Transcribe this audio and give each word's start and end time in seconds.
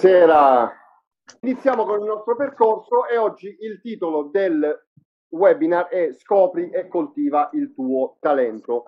Buonasera, 0.00 0.72
iniziamo 1.40 1.84
con 1.84 1.98
il 1.98 2.04
nostro 2.04 2.36
percorso 2.36 3.08
e 3.08 3.16
oggi 3.16 3.56
il 3.62 3.80
titolo 3.80 4.28
del 4.30 4.86
webinar 5.30 5.88
è 5.88 6.12
Scopri 6.12 6.70
e 6.70 6.86
coltiva 6.86 7.50
il 7.54 7.74
tuo 7.74 8.16
talento. 8.20 8.84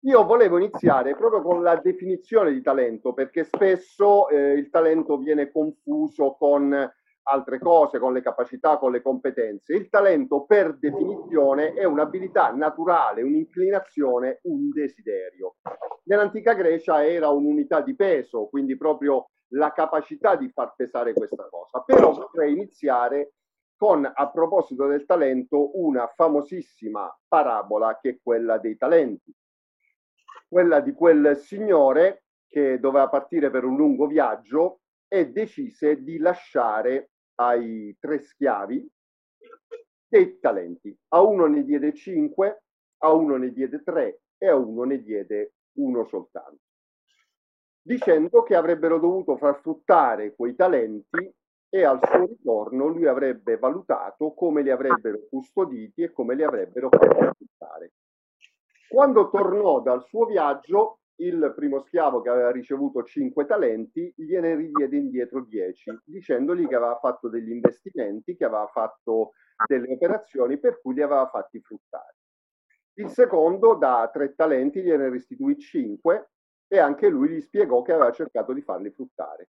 Io 0.00 0.26
volevo 0.26 0.58
iniziare 0.58 1.16
proprio 1.16 1.40
con 1.40 1.62
la 1.62 1.76
definizione 1.76 2.52
di 2.52 2.60
talento 2.60 3.14
perché 3.14 3.44
spesso 3.44 4.28
eh, 4.28 4.52
il 4.52 4.68
talento 4.68 5.16
viene 5.16 5.50
confuso 5.50 6.36
con 6.38 6.70
altre 7.24 7.58
cose, 7.58 7.98
con 7.98 8.12
le 8.12 8.22
capacità, 8.22 8.78
con 8.78 8.92
le 8.92 9.02
competenze. 9.02 9.74
Il 9.74 9.88
talento 9.88 10.44
per 10.44 10.76
definizione 10.78 11.72
è 11.74 11.84
un'abilità 11.84 12.50
naturale, 12.50 13.22
un'inclinazione, 13.22 14.40
un 14.42 14.70
desiderio. 14.70 15.56
Nell'antica 16.04 16.54
Grecia 16.54 17.06
era 17.06 17.28
un'unità 17.28 17.80
di 17.80 17.94
peso, 17.94 18.46
quindi 18.46 18.76
proprio 18.76 19.30
la 19.54 19.72
capacità 19.72 20.36
di 20.36 20.48
far 20.48 20.74
pesare 20.74 21.12
questa 21.12 21.48
cosa. 21.48 21.80
Però 21.84 22.12
vorrei 22.12 22.52
iniziare 22.52 23.34
con, 23.76 24.10
a 24.12 24.30
proposito 24.30 24.86
del 24.86 25.04
talento, 25.04 25.78
una 25.78 26.06
famosissima 26.06 27.14
parabola 27.26 27.98
che 28.00 28.10
è 28.10 28.18
quella 28.22 28.58
dei 28.58 28.76
talenti. 28.76 29.34
Quella 30.48 30.80
di 30.80 30.92
quel 30.92 31.36
signore 31.36 32.24
che 32.48 32.78
doveva 32.78 33.08
partire 33.08 33.50
per 33.50 33.64
un 33.64 33.76
lungo 33.76 34.06
viaggio 34.06 34.80
e 35.08 35.30
decise 35.30 36.02
di 36.02 36.18
lasciare 36.18 37.11
ai 37.46 37.96
tre 37.98 38.20
schiavi 38.20 38.88
dei 40.08 40.38
talenti. 40.38 40.96
A 41.08 41.20
uno 41.20 41.46
ne 41.46 41.64
diede 41.64 41.94
cinque, 41.94 42.64
a 42.98 43.12
uno 43.12 43.36
ne 43.36 43.52
diede 43.52 43.82
tre 43.82 44.20
e 44.38 44.48
a 44.48 44.56
uno 44.56 44.84
ne 44.84 45.02
diede 45.02 45.54
uno 45.74 46.04
soltanto 46.04 46.60
dicendo 47.82 48.42
che 48.42 48.54
avrebbero 48.54 48.98
dovuto 48.98 49.36
far 49.36 49.60
fruttare 49.60 50.34
quei 50.34 50.54
talenti 50.54 51.34
e 51.68 51.84
al 51.84 51.98
suo 52.02 52.26
ritorno 52.26 52.86
lui 52.86 53.06
avrebbe 53.06 53.58
valutato 53.58 54.32
come 54.34 54.62
li 54.62 54.70
avrebbero 54.70 55.26
custoditi 55.28 56.02
e 56.02 56.12
come 56.12 56.34
li 56.34 56.44
avrebbero 56.44 56.88
fatti 56.90 57.34
fruttare. 57.36 57.92
Quando 58.88 59.30
tornò 59.30 59.80
dal 59.80 60.04
suo 60.04 60.26
viaggio, 60.26 60.98
il 61.16 61.52
primo 61.54 61.80
schiavo 61.80 62.20
che 62.20 62.30
aveva 62.30 62.50
ricevuto 62.50 63.02
cinque 63.04 63.44
talenti 63.44 64.12
gliene 64.16 64.54
ridiede 64.54 64.96
indietro 64.96 65.44
dieci, 65.44 65.96
dicendogli 66.04 66.66
che 66.66 66.74
aveva 66.74 66.98
fatto 66.98 67.28
degli 67.28 67.50
investimenti, 67.50 68.36
che 68.36 68.44
aveva 68.44 68.66
fatto 68.66 69.32
delle 69.66 69.92
operazioni 69.92 70.58
per 70.58 70.80
cui 70.80 70.94
li 70.94 71.02
aveva 71.02 71.28
fatti 71.28 71.60
fruttare. 71.60 72.16
Il 72.94 73.08
secondo, 73.08 73.74
da 73.74 74.10
tre 74.12 74.34
talenti, 74.34 74.82
gliene 74.82 75.08
restituì 75.08 75.58
cinque 75.58 76.30
e 76.66 76.78
anche 76.78 77.08
lui 77.08 77.28
gli 77.28 77.40
spiegò 77.40 77.82
che 77.82 77.92
aveva 77.92 78.10
cercato 78.12 78.52
di 78.52 78.62
farli 78.62 78.90
fruttare. 78.90 79.50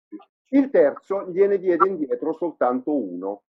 Il 0.50 0.70
terzo 0.70 1.30
gliene 1.30 1.58
diede 1.58 1.88
indietro 1.88 2.32
soltanto 2.32 2.94
uno 2.94 3.42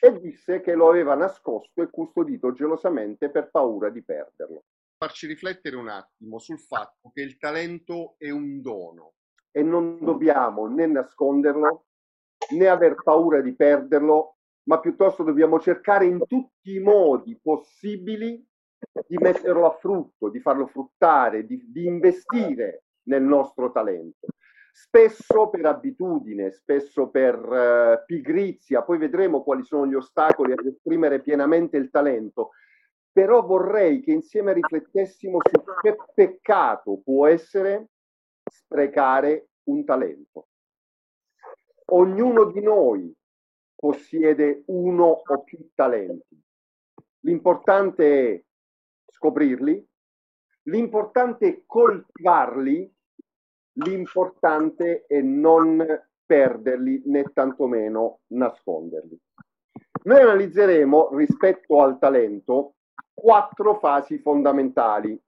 e 0.00 0.18
disse 0.20 0.60
che 0.60 0.74
lo 0.74 0.88
aveva 0.88 1.14
nascosto 1.14 1.82
e 1.82 1.90
custodito 1.90 2.52
gelosamente 2.52 3.30
per 3.30 3.50
paura 3.50 3.88
di 3.88 4.02
perderlo. 4.02 4.64
Farci 4.96 5.26
riflettere 5.26 5.76
un 5.76 5.88
attimo 5.88 6.38
sul 6.38 6.58
fatto 6.58 7.10
che 7.12 7.22
il 7.22 7.36
talento 7.36 8.14
è 8.18 8.30
un 8.30 8.60
dono 8.60 9.14
e 9.50 9.62
non 9.62 9.98
dobbiamo 10.02 10.66
né 10.66 10.86
nasconderlo 10.86 11.86
né 12.52 12.66
aver 12.68 12.94
paura 13.02 13.40
di 13.40 13.54
perderlo, 13.54 14.36
ma 14.64 14.80
piuttosto 14.80 15.22
dobbiamo 15.22 15.60
cercare 15.60 16.06
in 16.06 16.18
tutti 16.26 16.74
i 16.74 16.80
modi 16.80 17.38
possibili 17.40 18.44
di 19.06 19.16
metterlo 19.16 19.66
a 19.66 19.76
frutto, 19.78 20.28
di 20.28 20.40
farlo 20.40 20.66
fruttare, 20.66 21.46
di, 21.46 21.62
di 21.70 21.86
investire 21.86 22.84
nel 23.04 23.22
nostro 23.22 23.72
talento. 23.72 24.26
Spesso 24.72 25.48
per 25.50 25.66
abitudine, 25.66 26.50
spesso 26.50 27.08
per 27.08 27.36
uh, 27.38 28.04
pigrizia, 28.04 28.82
poi 28.82 28.98
vedremo 28.98 29.42
quali 29.42 29.64
sono 29.64 29.86
gli 29.86 29.94
ostacoli 29.94 30.52
ad 30.52 30.66
esprimere 30.66 31.20
pienamente 31.20 31.76
il 31.76 31.90
talento, 31.90 32.50
però 33.14 33.46
vorrei 33.46 34.00
che 34.00 34.10
insieme 34.10 34.52
riflettessimo 34.52 35.38
su 35.40 35.62
che 35.80 35.96
peccato 36.12 37.00
può 37.04 37.28
essere 37.28 37.90
sprecare 38.44 39.50
un 39.68 39.84
talento. 39.84 40.48
Ognuno 41.92 42.46
di 42.46 42.60
noi 42.60 43.14
possiede 43.72 44.64
uno 44.66 45.22
o 45.24 45.42
più 45.44 45.70
talenti. 45.76 46.42
L'importante 47.20 48.34
è 48.34 48.44
scoprirli, 49.12 49.88
l'importante 50.64 51.46
è 51.46 51.62
coltivarli, 51.66 52.92
l'importante 53.74 55.04
è 55.06 55.20
non 55.20 55.86
perderli 56.26 57.02
né 57.06 57.30
tantomeno 57.32 58.22
nasconderli. 58.32 59.16
Noi 60.02 60.20
analizzeremo 60.20 61.14
rispetto 61.14 61.80
al 61.80 61.96
talento 62.00 62.74
quattro 63.14 63.78
fasi 63.78 64.18
fondamentali. 64.18 65.18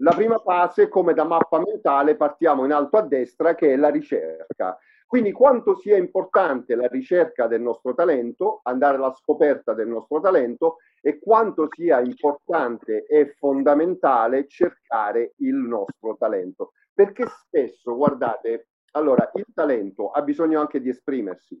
La 0.00 0.12
prima 0.12 0.38
fase, 0.38 0.88
come 0.88 1.14
da 1.14 1.24
mappa 1.24 1.58
mentale, 1.58 2.16
partiamo 2.16 2.64
in 2.66 2.72
alto 2.72 2.98
a 2.98 3.02
destra, 3.02 3.54
che 3.54 3.72
è 3.72 3.76
la 3.76 3.88
ricerca. 3.88 4.76
Quindi 5.06 5.30
quanto 5.30 5.76
sia 5.76 5.96
importante 5.96 6.74
la 6.74 6.88
ricerca 6.88 7.46
del 7.46 7.62
nostro 7.62 7.94
talento, 7.94 8.60
andare 8.64 8.96
alla 8.96 9.12
scoperta 9.12 9.72
del 9.72 9.86
nostro 9.86 10.20
talento 10.20 10.78
e 11.00 11.20
quanto 11.20 11.68
sia 11.70 12.00
importante 12.00 13.06
e 13.06 13.34
fondamentale 13.38 14.48
cercare 14.48 15.34
il 15.36 15.54
nostro 15.54 16.16
talento. 16.18 16.72
Perché 16.92 17.26
spesso, 17.28 17.94
guardate, 17.94 18.70
allora 18.92 19.30
il 19.34 19.46
talento 19.54 20.10
ha 20.10 20.22
bisogno 20.22 20.58
anche 20.58 20.80
di 20.80 20.88
esprimersi. 20.88 21.58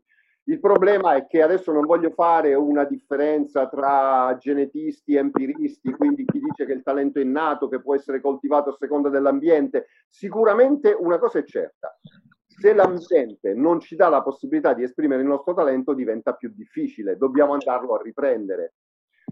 Il 0.48 0.60
problema 0.60 1.16
è 1.16 1.26
che 1.26 1.42
adesso 1.42 1.72
non 1.72 1.86
voglio 1.86 2.10
fare 2.10 2.54
una 2.54 2.84
differenza 2.84 3.68
tra 3.68 4.36
genetisti 4.38 5.14
e 5.14 5.18
empiristi, 5.18 5.90
quindi 5.90 6.24
chi 6.24 6.38
dice 6.38 6.64
che 6.64 6.72
il 6.72 6.84
talento 6.84 7.18
è 7.18 7.24
nato, 7.24 7.68
che 7.68 7.80
può 7.80 7.96
essere 7.96 8.20
coltivato 8.20 8.70
a 8.70 8.76
seconda 8.78 9.08
dell'ambiente. 9.08 9.88
Sicuramente 10.08 10.96
una 10.96 11.18
cosa 11.18 11.40
è 11.40 11.44
certa, 11.44 11.98
se 12.46 12.72
l'ambiente 12.72 13.54
non 13.54 13.80
ci 13.80 13.96
dà 13.96 14.08
la 14.08 14.22
possibilità 14.22 14.72
di 14.72 14.84
esprimere 14.84 15.22
il 15.22 15.28
nostro 15.28 15.52
talento 15.52 15.94
diventa 15.94 16.34
più 16.34 16.52
difficile, 16.54 17.16
dobbiamo 17.16 17.54
andarlo 17.54 17.94
a 17.94 18.02
riprendere. 18.02 18.74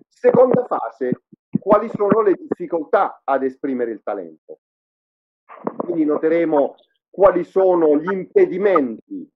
Seconda 0.09 0.65
fase, 0.67 1.23
quali 1.61 1.89
sono 1.91 2.23
le 2.23 2.35
difficoltà 2.35 3.21
ad 3.23 3.45
esprimere 3.45 3.93
il 3.93 4.03
talento? 4.03 4.59
Quindi 5.77 6.05
noteremo 6.05 6.75
quali 7.09 7.45
sono 7.45 7.97
gli 7.99 8.11
impedimenti 8.11 9.31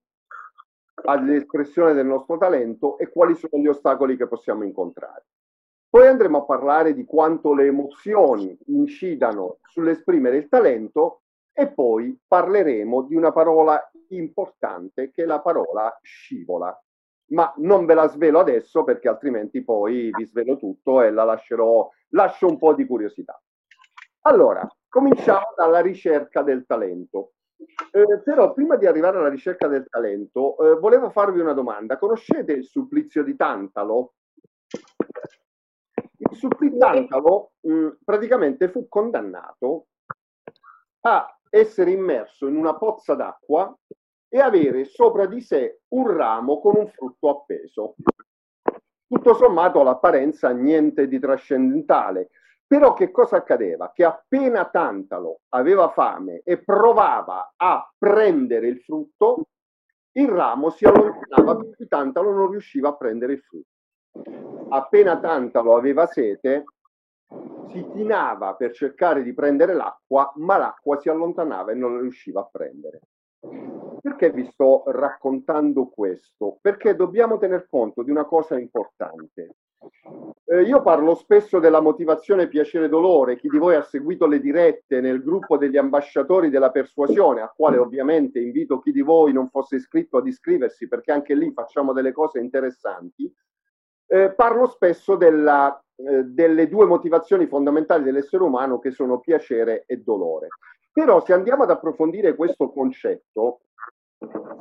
all'espressione 1.04 1.92
del 1.92 2.06
nostro 2.06 2.38
talento 2.38 2.98
e 2.98 3.08
quali 3.08 3.34
sono 3.34 3.62
gli 3.62 3.68
ostacoli 3.68 4.16
che 4.16 4.26
possiamo 4.26 4.64
incontrare. 4.64 5.26
Poi 5.88 6.06
andremo 6.06 6.38
a 6.38 6.44
parlare 6.44 6.92
di 6.92 7.04
quanto 7.04 7.54
le 7.54 7.66
emozioni 7.66 8.56
incidano 8.66 9.58
sull'esprimere 9.62 10.36
il 10.36 10.48
talento 10.48 11.22
e 11.52 11.72
poi 11.72 12.18
parleremo 12.26 13.02
di 13.02 13.14
una 13.14 13.32
parola 13.32 13.90
importante 14.10 15.10
che 15.10 15.22
è 15.22 15.26
la 15.26 15.40
parola 15.40 15.98
scivola. 16.02 16.78
Ma 17.30 17.52
non 17.56 17.84
ve 17.84 17.94
la 17.94 18.06
svelo 18.08 18.38
adesso 18.38 18.84
perché 18.84 19.08
altrimenti 19.08 19.62
poi 19.62 20.10
vi 20.16 20.24
svelo 20.24 20.56
tutto 20.56 21.02
e 21.02 21.10
la 21.10 21.24
lascerò, 21.24 21.88
lascio 22.10 22.46
un 22.46 22.58
po' 22.58 22.74
di 22.74 22.86
curiosità. 22.86 23.40
Allora, 24.22 24.66
cominciamo 24.88 25.52
dalla 25.56 25.80
ricerca 25.80 26.42
del 26.42 26.64
talento. 26.66 27.32
Eh, 27.90 28.20
però 28.22 28.52
prima 28.52 28.76
di 28.76 28.86
arrivare 28.86 29.18
alla 29.18 29.28
ricerca 29.28 29.66
del 29.66 29.86
talento, 29.88 30.56
eh, 30.58 30.78
volevo 30.78 31.10
farvi 31.10 31.40
una 31.40 31.52
domanda. 31.52 31.98
Conoscete 31.98 32.52
il 32.52 32.64
supplizio 32.64 33.24
di 33.24 33.34
Tantalo? 33.34 34.14
Il 36.18 36.36
Suttitantalo 36.36 37.52
mh, 37.60 37.88
praticamente 38.04 38.68
fu 38.68 38.86
condannato 38.88 39.86
a 41.00 41.38
essere 41.50 41.90
immerso 41.90 42.46
in 42.46 42.56
una 42.56 42.76
pozza 42.76 43.14
d'acqua 43.14 43.76
e 44.28 44.38
avere 44.38 44.84
sopra 44.84 45.26
di 45.26 45.40
sé 45.40 45.80
un 45.88 46.14
ramo 46.14 46.60
con 46.60 46.76
un 46.76 46.86
frutto 46.88 47.30
appeso. 47.30 47.94
Tutto 49.06 49.34
sommato 49.34 49.80
all'apparenza 49.80 50.50
niente 50.50 51.08
di 51.08 51.18
trascendentale, 51.18 52.28
però 52.68 52.92
che 52.92 53.10
cosa 53.10 53.36
accadeva? 53.36 53.92
Che 53.94 54.04
appena 54.04 54.66
Tantalo 54.66 55.40
aveva 55.54 55.88
fame 55.88 56.42
e 56.44 56.62
provava 56.62 57.54
a 57.56 57.90
prendere 57.96 58.68
il 58.68 58.80
frutto, 58.82 59.46
il 60.12 60.28
ramo 60.28 60.68
si 60.68 60.84
allontanava 60.84 61.56
perché 61.56 61.86
Tantalo 61.86 62.30
non 62.30 62.50
riusciva 62.50 62.90
a 62.90 62.94
prendere 62.94 63.32
il 63.32 63.40
frutto. 63.40 64.68
Appena 64.68 65.18
Tantalo 65.18 65.76
aveva 65.76 66.04
sete, 66.04 66.64
si 67.70 67.88
chinava 67.90 68.54
per 68.54 68.72
cercare 68.72 69.22
di 69.22 69.32
prendere 69.32 69.72
l'acqua, 69.72 70.30
ma 70.36 70.58
l'acqua 70.58 70.98
si 70.98 71.08
allontanava 71.08 71.72
e 71.72 71.74
non 71.74 71.98
riusciva 71.98 72.40
a 72.42 72.48
prendere. 72.52 73.00
Perché 74.02 74.30
vi 74.30 74.44
sto 74.44 74.82
raccontando 74.88 75.86
questo? 75.86 76.58
Perché 76.60 76.94
dobbiamo 76.94 77.38
tener 77.38 77.66
conto 77.66 78.02
di 78.02 78.10
una 78.10 78.26
cosa 78.26 78.58
importante. 78.58 79.56
Eh, 80.44 80.62
io 80.62 80.82
parlo 80.82 81.14
spesso 81.14 81.58
della 81.58 81.80
motivazione 81.80 82.48
piacere-dolore. 82.48 83.36
Chi 83.36 83.48
di 83.48 83.58
voi 83.58 83.74
ha 83.74 83.82
seguito 83.82 84.26
le 84.26 84.40
dirette 84.40 85.00
nel 85.00 85.22
gruppo 85.22 85.56
degli 85.56 85.76
ambasciatori 85.76 86.50
della 86.50 86.70
persuasione, 86.70 87.42
a 87.42 87.52
quale 87.54 87.76
ovviamente 87.76 88.40
invito 88.40 88.78
chi 88.80 88.90
di 88.90 89.02
voi 89.02 89.32
non 89.32 89.50
fosse 89.50 89.76
iscritto 89.76 90.16
ad 90.16 90.26
iscriversi 90.26 90.88
perché 90.88 91.12
anche 91.12 91.34
lì 91.34 91.52
facciamo 91.52 91.92
delle 91.92 92.12
cose 92.12 92.40
interessanti, 92.40 93.32
eh, 94.06 94.32
parlo 94.32 94.66
spesso 94.66 95.16
della, 95.16 95.80
eh, 95.96 96.24
delle 96.24 96.68
due 96.68 96.86
motivazioni 96.86 97.46
fondamentali 97.46 98.02
dell'essere 98.02 98.42
umano 98.42 98.78
che 98.78 98.90
sono 98.90 99.20
piacere 99.20 99.84
e 99.86 99.98
dolore. 99.98 100.48
Però 100.90 101.22
se 101.24 101.34
andiamo 101.34 101.64
ad 101.64 101.70
approfondire 101.70 102.34
questo 102.34 102.70
concetto, 102.70 103.60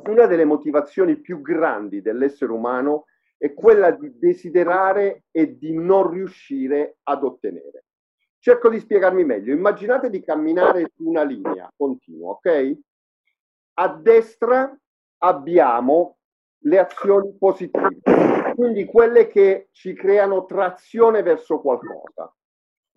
una 0.04 0.26
delle 0.26 0.44
motivazioni 0.44 1.16
più 1.16 1.40
grandi 1.40 2.00
dell'essere 2.00 2.52
umano 2.52 3.06
è 3.06 3.17
quella 3.54 3.90
di 3.90 4.18
desiderare 4.18 5.24
e 5.30 5.56
di 5.56 5.72
non 5.72 6.10
riuscire 6.10 6.98
ad 7.04 7.22
ottenere. 7.22 7.84
Cerco 8.38 8.68
di 8.68 8.80
spiegarmi 8.80 9.24
meglio. 9.24 9.52
Immaginate 9.52 10.10
di 10.10 10.22
camminare 10.22 10.90
su 10.94 11.08
una 11.08 11.22
linea 11.22 11.72
continua, 11.76 12.30
ok? 12.32 12.78
A 13.74 13.88
destra 13.88 14.76
abbiamo 15.18 16.18
le 16.62 16.78
azioni 16.78 17.36
positive, 17.38 18.00
quindi 18.54 18.84
quelle 18.84 19.28
che 19.28 19.68
ci 19.72 19.94
creano 19.94 20.44
trazione 20.44 21.22
verso 21.22 21.60
qualcosa 21.60 22.32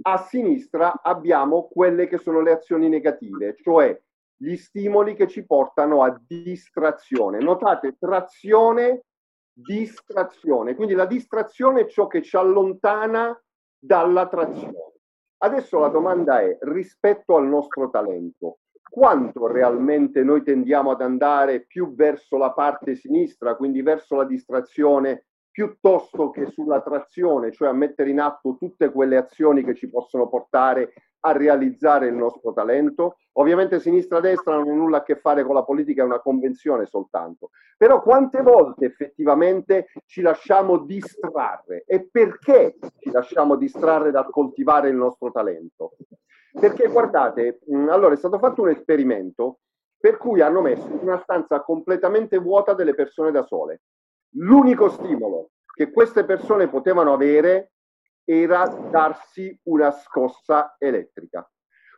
a 0.04 0.18
sinistra 0.18 1.02
abbiamo 1.02 1.68
quelle 1.68 2.08
che 2.08 2.18
sono 2.18 2.42
le 2.42 2.52
azioni 2.52 2.90
negative, 2.90 3.56
cioè 3.62 4.00
gli 4.36 4.56
stimoli 4.56 5.16
che 5.16 5.28
ci 5.28 5.46
portano 5.46 6.04
a 6.04 6.20
distrazione. 6.28 7.40
Notate, 7.40 7.98
trazione, 8.00 9.04
distrazione. 9.54 10.76
Quindi 10.76 10.94
la 10.94 11.06
distrazione 11.06 11.82
è 11.82 11.88
ciò 11.88 12.08
che 12.08 12.22
ci 12.22 12.36
allontana 12.36 13.40
dalla 13.78 14.28
trazione. 14.28 14.94
Adesso 15.44 15.80
la 15.80 15.88
domanda 15.88 16.40
è, 16.42 16.58
rispetto 16.62 17.36
al 17.36 17.48
nostro 17.48 17.90
talento, 17.90 18.60
quanto 18.90 19.48
realmente 19.48 20.24
noi 20.24 20.44
tendiamo 20.44 20.92
ad 20.92 21.02
andare 21.02 21.66
più 21.66 21.96
verso 21.96 22.38
la 22.38 22.52
parte 22.52 22.96
sinistra, 22.96 23.56
quindi 23.56 23.82
verso 23.82 24.16
la 24.16 24.26
distrazione, 24.26 25.26
piuttosto 25.50 26.30
che 26.30 26.46
sulla 26.48 26.82
trazione, 26.82 27.52
cioè 27.52 27.70
a 27.70 27.74
mettere 27.74 28.10
in 28.10 28.20
atto 28.20 28.56
tutte 28.58 28.92
quelle 28.92 29.18
azioni 29.18 29.64
che 29.64 29.76
ci 29.76 29.90
possono 29.90 30.30
portare 30.30 30.94
a 31.22 31.32
realizzare 31.32 32.08
il 32.08 32.14
nostro 32.14 32.54
talento. 32.54 33.18
Ovviamente 33.34 33.80
sinistra-destra 33.80 34.56
non 34.56 34.70
ha 34.70 34.74
nulla 34.74 34.98
a 34.98 35.04
che 35.04 35.16
fare 35.16 35.44
con 35.44 35.56
la 35.56 35.64
politica, 35.64 36.04
è 36.04 36.06
una 36.06 36.20
convenzione 36.20 36.86
soltanto. 36.86 37.50
Però 37.78 38.02
quante 38.02 38.42
volte 38.42 38.86
effettivamente 38.86 39.88
ci 40.06 40.22
lasciamo 40.22 40.80
distrarre 40.80 41.84
e 41.86 42.08
perché 42.10 42.78
ci 43.00 43.12
lasciamo 43.12 43.56
distrarre 43.56 44.12
dal 44.12 44.30
coltivare 44.30 44.90
il 44.90 44.96
nostro 44.96 45.32
talento? 45.32 45.94
Perché 46.60 46.88
guardate, 46.88 47.60
allora 47.90 48.14
è 48.14 48.18
stato 48.18 48.38
fatto 48.38 48.62
un 48.62 48.70
esperimento 48.70 49.60
per 49.98 50.18
cui 50.18 50.42
hanno 50.42 50.62
messo 50.62 50.88
in 50.88 51.00
una 51.02 51.20
stanza 51.20 51.62
completamente 51.62 52.38
vuota 52.38 52.74
delle 52.74 52.96
persone 52.96 53.32
da 53.32 53.44
sole 53.44 53.82
L'unico 54.36 54.90
stimolo 54.90 55.50
che 55.74 55.92
queste 55.92 56.24
persone 56.24 56.70
potevano 56.70 57.12
avere 57.12 57.72
era 58.24 58.66
darsi 58.66 59.58
una 59.64 59.92
scossa 59.92 60.76
elettrica. 60.78 61.50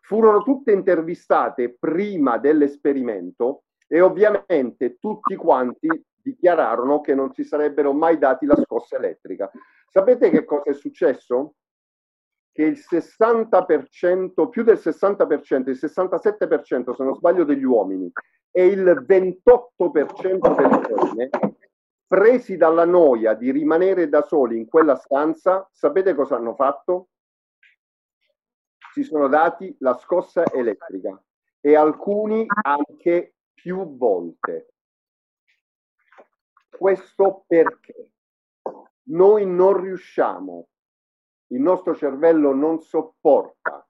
Furono 0.02 0.44
tutte 0.44 0.72
intervistate 0.72 1.75
prima 1.78 2.38
dell'esperimento 2.38 3.64
e 3.88 4.02
ovviamente 4.02 4.98
tutti 5.00 5.36
quanti 5.36 5.88
dichiararono 6.16 7.02
che 7.02 7.14
non 7.14 7.31
si 7.34 7.44
sarebbero 7.44 7.94
mai 7.94 8.18
dati 8.18 8.46
la 8.46 8.56
scossa 8.56 8.96
elettrica. 8.96 9.52
Sapete 9.88 10.30
che 10.30 10.46
cosa 10.46 10.72
è 10.72 10.74
successo? 10.74 11.56
Che 12.52 12.64
il 12.64 12.78
60%, 12.78 14.50
più 14.50 14.64
del 14.64 14.78
60%, 14.78 15.70
il 15.70 15.80
67% 15.80 16.96
se 16.96 17.04
non 17.04 17.16
sbaglio 17.16 17.44
degli 17.44 17.64
uomini 17.64 18.12
e 18.52 18.66
il 18.66 18.84
28% 19.08 20.56
delle 20.56 20.81
donne 20.88 21.30
presi 22.13 22.57
dalla 22.57 22.86
noia 22.86 23.33
di 23.33 23.50
rimanere 23.50 24.07
da 24.07 24.21
soli 24.21 24.56
in 24.56 24.68
quella 24.68 24.95
stanza, 24.98 25.68
sapete 25.71 26.13
cosa 26.13 26.36
hanno 26.36 26.54
fatto? 26.54 27.07
Si 28.92 29.01
sono 29.01 29.27
dati 29.27 29.75
la 29.80 29.98
scossa 29.98 30.44
elettrica 30.45 31.19
e 31.60 31.75
alcuni 31.75 32.45
anche 32.62 33.33
più 33.51 33.98
volte. 33.98 34.74
Questo 36.69 37.45
perché 37.48 38.12
noi 39.07 39.48
non 39.48 39.81
riusciamo, 39.81 40.68
il 41.48 41.62
nostro 41.62 41.95
cervello 41.95 42.54
non 42.54 42.80
sopporta 42.80 43.83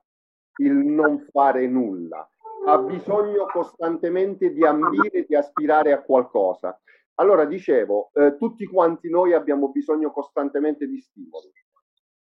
il 0.61 0.71
non 0.71 1.27
fare 1.29 1.67
nulla, 1.67 2.25
ha 2.67 2.77
bisogno 2.77 3.47
costantemente 3.47 4.53
di 4.53 4.65
ambire, 4.65 5.25
di 5.25 5.35
aspirare 5.35 5.91
a 5.91 6.01
qualcosa. 6.01 6.79
Allora, 7.15 7.45
dicevo, 7.45 8.09
eh, 8.13 8.35
tutti 8.37 8.65
quanti 8.65 9.09
noi 9.09 9.33
abbiamo 9.33 9.69
bisogno 9.69 10.11
costantemente 10.11 10.87
di 10.87 10.99
stimoli, 10.99 11.51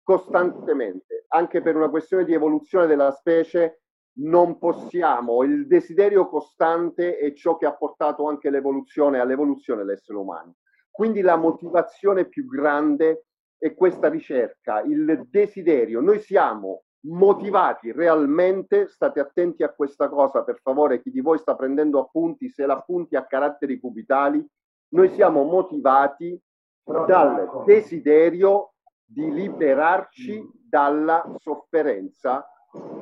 costantemente, 0.04 1.26
anche 1.30 1.62
per 1.62 1.76
una 1.76 1.90
questione 1.90 2.26
di 2.26 2.34
evoluzione 2.34 2.86
della 2.88 3.12
specie, 3.12 3.84
non 4.16 4.60
possiamo, 4.60 5.44
il 5.44 5.66
desiderio 5.68 6.28
costante 6.28 7.18
è 7.18 7.34
ciò 7.34 7.58
che 7.58 7.66
ha 7.66 7.76
portato 7.76 8.28
anche 8.28 8.50
l'evoluzione 8.50 9.20
all'evoluzione 9.20 9.84
dell'essere 9.84 10.18
umano. 10.18 10.56
Quindi 10.92 11.22
la 11.22 11.38
motivazione 11.38 12.26
più 12.26 12.46
grande 12.46 13.26
è 13.58 13.74
questa 13.74 14.10
ricerca, 14.10 14.82
il 14.82 15.28
desiderio. 15.30 16.02
Noi 16.02 16.20
siamo 16.20 16.84
motivati 17.06 17.92
realmente, 17.92 18.88
state 18.88 19.20
attenti 19.20 19.64
a 19.64 19.74
questa 19.74 20.10
cosa 20.10 20.44
per 20.44 20.60
favore, 20.62 21.02
chi 21.02 21.10
di 21.10 21.22
voi 21.22 21.38
sta 21.40 21.56
prendendo 21.56 22.00
appunti, 22.00 22.50
se 22.50 22.66
l'appunti 22.66 23.16
ha 23.16 23.26
caratteri 23.26 23.80
cubitali, 23.80 24.46
noi 24.94 25.10
siamo 25.12 25.44
motivati 25.44 26.40
dal 26.84 27.64
desiderio 27.66 28.74
di 29.04 29.32
liberarci 29.32 30.50
dalla 30.70 31.24
sofferenza 31.38 32.48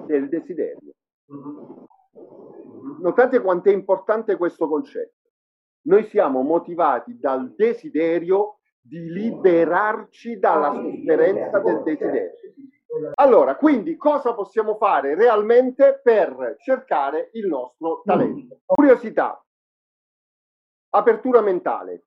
del 0.05 0.29
desiderio. 0.29 0.93
Notate 2.99 3.41
quanto 3.41 3.69
è 3.69 3.73
importante 3.73 4.37
questo 4.37 4.67
concetto. 4.67 5.29
Noi 5.83 6.05
siamo 6.05 6.41
motivati 6.41 7.17
dal 7.17 7.53
desiderio 7.55 8.59
di 8.79 9.11
liberarci 9.11 10.39
dalla 10.39 10.73
sofferenza 10.73 11.59
del 11.59 11.81
desiderio. 11.83 12.31
Allora, 13.15 13.55
quindi 13.55 13.95
cosa 13.95 14.33
possiamo 14.33 14.75
fare 14.75 15.15
realmente 15.15 15.99
per 16.03 16.55
cercare 16.57 17.29
il 17.33 17.47
nostro 17.47 18.01
talento? 18.03 18.59
Curiosità, 18.65 19.41
apertura 20.91 21.41
mentale, 21.41 22.05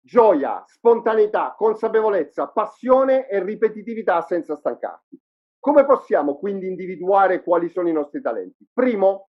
gioia, 0.00 0.62
spontaneità, 0.66 1.54
consapevolezza, 1.56 2.48
passione 2.48 3.28
e 3.28 3.42
ripetitività 3.42 4.22
senza 4.22 4.56
stancarsi. 4.56 5.18
Come 5.58 5.84
possiamo 5.84 6.38
quindi 6.38 6.66
individuare 6.66 7.42
quali 7.42 7.68
sono 7.68 7.88
i 7.88 7.92
nostri 7.92 8.22
talenti? 8.22 8.66
Primo, 8.72 9.28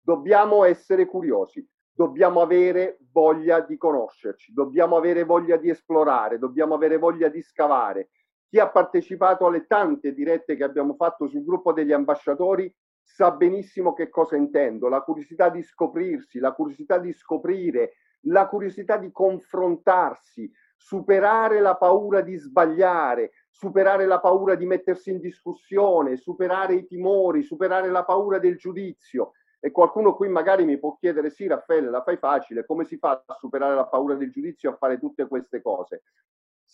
dobbiamo 0.00 0.64
essere 0.64 1.06
curiosi, 1.06 1.66
dobbiamo 1.90 2.40
avere 2.40 2.98
voglia 3.10 3.60
di 3.60 3.76
conoscerci, 3.76 4.52
dobbiamo 4.52 4.96
avere 4.96 5.24
voglia 5.24 5.56
di 5.56 5.70
esplorare, 5.70 6.38
dobbiamo 6.38 6.74
avere 6.74 6.98
voglia 6.98 7.28
di 7.28 7.42
scavare. 7.42 8.10
Chi 8.48 8.60
ha 8.60 8.68
partecipato 8.70 9.46
alle 9.46 9.66
tante 9.66 10.12
dirette 10.12 10.54
che 10.54 10.62
abbiamo 10.62 10.94
fatto 10.94 11.26
sul 11.26 11.42
gruppo 11.42 11.72
degli 11.72 11.92
ambasciatori 11.92 12.72
sa 13.02 13.32
benissimo 13.32 13.92
che 13.92 14.08
cosa 14.08 14.36
intendo, 14.36 14.88
la 14.88 15.00
curiosità 15.00 15.48
di 15.48 15.62
scoprirsi, 15.62 16.38
la 16.38 16.52
curiosità 16.52 16.98
di 16.98 17.12
scoprire, 17.12 17.94
la 18.26 18.46
curiosità 18.46 18.96
di 18.96 19.10
confrontarsi, 19.10 20.50
superare 20.76 21.60
la 21.60 21.76
paura 21.76 22.20
di 22.20 22.36
sbagliare, 22.36 23.32
superare 23.50 24.06
la 24.06 24.20
paura 24.20 24.54
di 24.54 24.66
mettersi 24.66 25.10
in 25.10 25.20
discussione, 25.20 26.16
superare 26.16 26.74
i 26.74 26.86
timori, 26.86 27.42
superare 27.42 27.90
la 27.90 28.04
paura 28.04 28.38
del 28.38 28.56
giudizio. 28.56 29.32
E 29.58 29.70
qualcuno 29.70 30.14
qui 30.14 30.28
magari 30.28 30.64
mi 30.64 30.78
può 30.78 30.96
chiedere, 30.96 31.30
sì 31.30 31.46
Raffaele, 31.46 31.90
la 31.90 32.02
fai 32.02 32.18
facile, 32.18 32.66
come 32.66 32.84
si 32.84 32.98
fa 32.98 33.22
a 33.24 33.34
superare 33.34 33.74
la 33.74 33.86
paura 33.86 34.14
del 34.14 34.30
giudizio, 34.30 34.70
a 34.70 34.76
fare 34.76 34.98
tutte 34.98 35.26
queste 35.26 35.62
cose? 35.62 36.02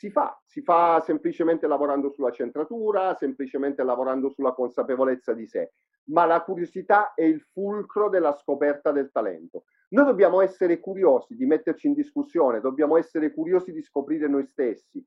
Si 0.03 0.11
fa, 0.11 0.37
si 0.45 0.63
fa 0.63 0.99
semplicemente 0.99 1.69
lavorando 1.69 2.11
sulla 2.11 2.33
centratura, 2.33 3.15
semplicemente 3.15 3.85
lavorando 3.85 4.31
sulla 4.31 4.53
consapevolezza 4.53 5.33
di 5.33 5.47
sé, 5.47 5.75
ma 6.07 6.25
la 6.25 6.43
curiosità 6.43 7.15
è 7.15 7.23
il 7.23 7.41
fulcro 7.53 8.09
della 8.09 8.33
scoperta 8.33 8.91
del 8.91 9.13
talento. 9.13 9.63
Noi 9.91 10.07
dobbiamo 10.07 10.41
essere 10.41 10.81
curiosi 10.81 11.37
di 11.37 11.47
metterci 11.47 11.87
in 11.87 11.93
discussione, 11.93 12.59
dobbiamo 12.59 12.97
essere 12.97 13.33
curiosi 13.33 13.71
di 13.71 13.81
scoprire 13.81 14.27
noi 14.27 14.45
stessi, 14.45 15.01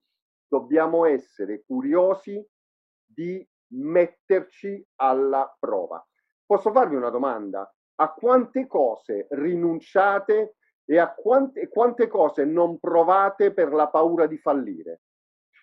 dobbiamo 0.48 1.04
essere 1.04 1.66
curiosi 1.68 2.42
di 3.06 3.46
metterci 3.74 4.82
alla 5.02 5.54
prova. 5.60 6.02
Posso 6.46 6.72
farvi 6.72 6.96
una 6.96 7.10
domanda? 7.10 7.70
A 7.96 8.14
quante 8.14 8.66
cose 8.66 9.28
rinunciate 9.32 10.56
e 10.86 11.00
a 11.00 11.14
quante, 11.14 11.68
quante 11.68 12.08
cose 12.08 12.46
non 12.46 12.80
provate 12.80 13.52
per 13.52 13.74
la 13.74 13.88
paura 13.88 14.28
di 14.28 14.38
fallire, 14.38 15.02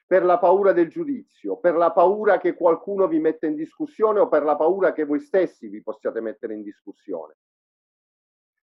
per 0.05 0.25
la 0.25 0.38
paura 0.38 0.73
del 0.73 0.88
giudizio, 0.88 1.57
per 1.59 1.76
la 1.76 1.93
paura 1.93 2.38
che 2.38 2.55
qualcuno 2.55 3.07
vi 3.07 3.21
mette 3.21 3.47
in 3.47 3.55
discussione 3.55 4.19
o 4.19 4.29
per 4.29 4.43
la 4.43 4.57
paura 4.57 4.93
che 4.93 5.05
voi 5.05 5.21
stessi 5.21 5.69
vi 5.69 5.83
possiate 5.83 6.21
mettere 6.21 6.55
in 6.55 6.62
discussione. 6.62 7.37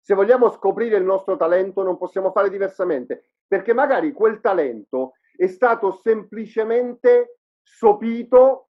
Se 0.00 0.14
vogliamo 0.14 0.50
scoprire 0.50 0.96
il 0.96 1.04
nostro 1.04 1.36
talento 1.36 1.82
non 1.82 1.96
possiamo 1.96 2.32
fare 2.32 2.50
diversamente, 2.50 3.30
perché 3.46 3.72
magari 3.72 4.12
quel 4.12 4.40
talento 4.40 5.12
è 5.36 5.46
stato 5.46 5.92
semplicemente 5.92 7.38
sopito 7.62 8.70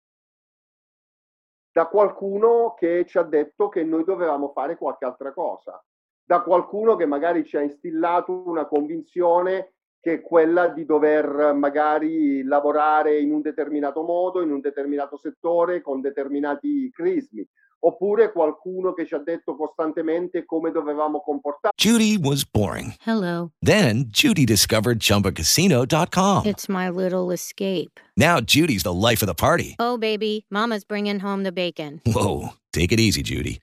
da 1.71 1.87
qualcuno 1.87 2.75
che 2.75 3.05
ci 3.07 3.19
ha 3.19 3.23
detto 3.23 3.69
che 3.69 3.85
noi 3.85 4.03
dovevamo 4.03 4.49
fare 4.49 4.77
qualche 4.77 5.05
altra 5.05 5.33
cosa 5.33 5.81
da 6.29 6.43
qualcuno 6.43 6.95
che 6.95 7.07
magari 7.07 7.43
ci 7.47 7.57
ha 7.57 7.63
instillato 7.63 8.43
una 8.45 8.67
convinzione 8.67 9.73
che 9.99 10.13
è 10.13 10.21
quella 10.21 10.69
di 10.69 10.85
dover 10.85 11.55
magari 11.55 12.43
lavorare 12.43 13.19
in 13.19 13.33
un 13.33 13.41
determinato 13.41 14.03
modo, 14.03 14.43
in 14.43 14.53
un 14.53 14.61
determinato 14.61 15.17
settore, 15.17 15.81
con 15.81 16.03
determinati 16.03 16.91
crismi. 16.93 17.49
Oppure 17.81 18.31
qualcuno 18.31 18.93
che 18.93 19.07
ci 19.07 19.15
ha 19.15 19.23
detto 19.25 19.57
costantemente 19.57 20.45
come 20.45 20.71
dovevamo 20.71 21.21
comportarci. 21.21 21.89
Judy 21.89 22.19
was 22.19 22.45
boring. 22.45 22.93
Hello. 23.07 23.53
Then 23.65 24.09
Judy 24.09 24.45
discovered 24.45 24.99
ChumbaCasino.com. 24.99 26.45
It's 26.45 26.69
my 26.69 26.91
little 26.91 27.33
escape. 27.33 27.99
Now 28.19 28.41
Judy's 28.41 28.83
the 28.83 28.93
life 28.93 29.23
of 29.23 29.29
the 29.29 29.35
party. 29.35 29.77
Oh, 29.79 29.97
baby, 29.97 30.45
Mama's 30.51 30.85
bringing 30.85 31.21
home 31.21 31.45
the 31.45 31.53
bacon. 31.53 32.03
Whoa, 32.05 32.51
take 32.75 32.93
it 32.93 33.01
easy, 33.01 33.23
Judy. 33.23 33.61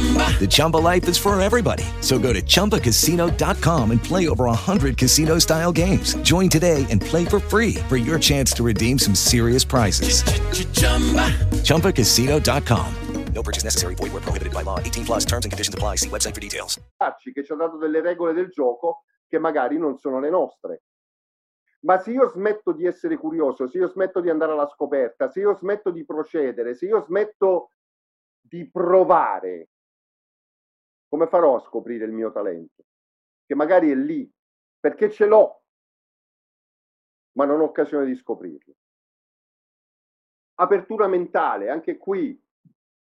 The 0.00 0.46
Chumba 0.48 0.78
life 0.78 1.06
is 1.08 1.18
for 1.18 1.38
everybody. 1.38 1.84
So 2.00 2.18
go 2.18 2.32
to 2.32 2.40
ChumbaCasino.com 2.40 3.90
and 3.90 4.02
play 4.02 4.28
over 4.28 4.46
100 4.46 4.96
casino 4.96 5.38
style 5.38 5.72
games. 5.72 6.14
Join 6.22 6.48
today 6.48 6.86
and 6.88 7.02
play 7.02 7.26
for 7.26 7.40
free 7.40 7.74
for 7.90 7.98
your 7.98 8.18
chance 8.18 8.52
to 8.54 8.62
redeem 8.62 8.98
some 8.98 9.14
serious 9.14 9.64
prizes. 9.64 10.22
ChumbaCasino.com. 11.64 12.94
No 13.34 13.42
purchase 13.42 13.64
necessary. 13.64 13.94
Void 13.94 14.12
where 14.12 14.22
prohibited 14.22 14.52
by 14.52 14.62
law. 14.62 14.78
18 14.80 15.04
plus 15.04 15.24
terms 15.24 15.44
and 15.44 15.52
conditions 15.52 15.74
apply. 15.74 15.96
See 15.96 16.08
website 16.08 16.34
for 16.34 16.40
details. 16.40 16.78
che 17.32 17.44
ci 17.44 17.52
ha 17.52 17.56
dato 17.56 17.76
delle 17.76 18.00
regole 18.00 18.32
del 18.32 18.48
gioco 18.48 19.04
che 19.28 19.38
magari 19.38 19.78
non 19.78 19.98
sono 19.98 20.18
le 20.18 20.30
nostre. 20.30 20.82
Ma 21.82 21.98
se 21.98 22.10
io 22.10 22.28
smetto 22.28 22.72
di 22.72 22.84
essere 22.86 23.16
curioso, 23.16 23.68
se 23.68 23.78
io 23.78 23.88
smetto 23.88 24.20
di 24.20 24.28
andare 24.28 24.52
alla 24.52 24.68
scoperta, 24.68 25.30
se 25.30 25.40
io 25.40 25.54
smetto 25.54 25.90
di 25.90 26.04
procedere, 26.04 26.74
se 26.74 26.86
io 26.86 27.02
smetto 27.06 27.70
di 28.40 28.68
provare, 28.68 29.69
come 31.10 31.26
farò 31.26 31.56
a 31.56 31.60
scoprire 31.60 32.04
il 32.04 32.12
mio 32.12 32.30
talento? 32.30 32.84
Che 33.44 33.54
magari 33.56 33.90
è 33.90 33.96
lì, 33.96 34.30
perché 34.78 35.10
ce 35.10 35.26
l'ho, 35.26 35.64
ma 37.32 37.44
non 37.44 37.60
ho 37.60 37.64
occasione 37.64 38.06
di 38.06 38.14
scoprirlo. 38.14 38.74
Apertura 40.60 41.08
mentale, 41.08 41.68
anche 41.68 41.96
qui 41.96 42.40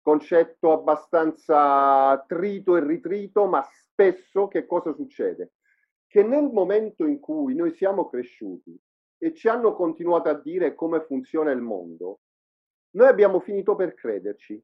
concetto 0.01 0.71
abbastanza 0.71 2.23
trito 2.27 2.75
e 2.75 2.83
ritrito, 2.83 3.45
ma 3.45 3.61
spesso 3.61 4.47
che 4.47 4.65
cosa 4.65 4.91
succede? 4.91 5.51
Che 6.07 6.23
nel 6.23 6.49
momento 6.51 7.05
in 7.05 7.19
cui 7.19 7.53
noi 7.53 7.71
siamo 7.75 8.09
cresciuti 8.09 8.75
e 9.19 9.35
ci 9.35 9.47
hanno 9.47 9.75
continuato 9.75 10.29
a 10.29 10.33
dire 10.33 10.73
come 10.73 11.01
funziona 11.01 11.51
il 11.51 11.61
mondo, 11.61 12.21
noi 12.95 13.07
abbiamo 13.07 13.39
finito 13.39 13.75
per 13.75 13.93
crederci 13.93 14.59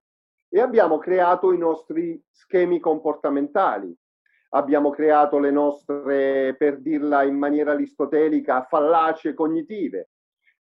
e 0.56 0.62
abbiamo 0.62 1.00
creato 1.00 1.52
i 1.52 1.58
nostri 1.58 2.18
schemi 2.32 2.80
comportamentali, 2.80 3.94
abbiamo 4.52 4.90
creato 4.90 5.38
le 5.38 5.52
nostre, 5.52 6.56
per 6.58 6.80
dirla 6.80 7.24
in 7.24 7.36
maniera 7.38 7.74
aristotelica, 7.74 8.64
fallacie 8.64 9.34
cognitive, 9.34 10.12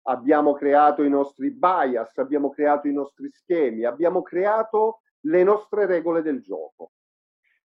abbiamo 0.08 0.54
creato 0.54 1.04
i 1.04 1.10
nostri 1.10 1.52
bias, 1.52 2.18
abbiamo 2.18 2.50
creato 2.50 2.88
i 2.88 2.92
nostri 2.92 3.30
schemi, 3.30 3.84
abbiamo 3.84 4.24
creato 4.24 5.02
le 5.28 5.44
nostre 5.44 5.86
regole 5.86 6.24
del 6.24 6.42
gioco. 6.42 6.94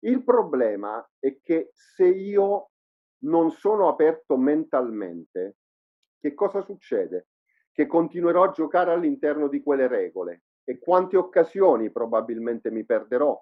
Il 0.00 0.25
problema 0.25 1.09
è 1.21 1.38
che 1.40 1.71
se 1.75 2.06
io 2.06 2.71
non 3.18 3.52
sono 3.52 3.87
aperto 3.87 4.37
mentalmente, 4.37 5.59
che 6.18 6.35
cosa 6.35 6.61
succede? 6.61 7.28
Che 7.71 7.87
continuerò 7.87 8.42
a 8.42 8.50
giocare 8.50 8.90
all'interno 8.90 9.47
di 9.47 9.62
quelle 9.62 9.87
regole 9.87 10.42
e 10.68 10.78
quante 10.80 11.16
occasioni 11.16 11.90
probabilmente 11.90 12.73
mi 12.73 12.85
perderò, 12.85 13.40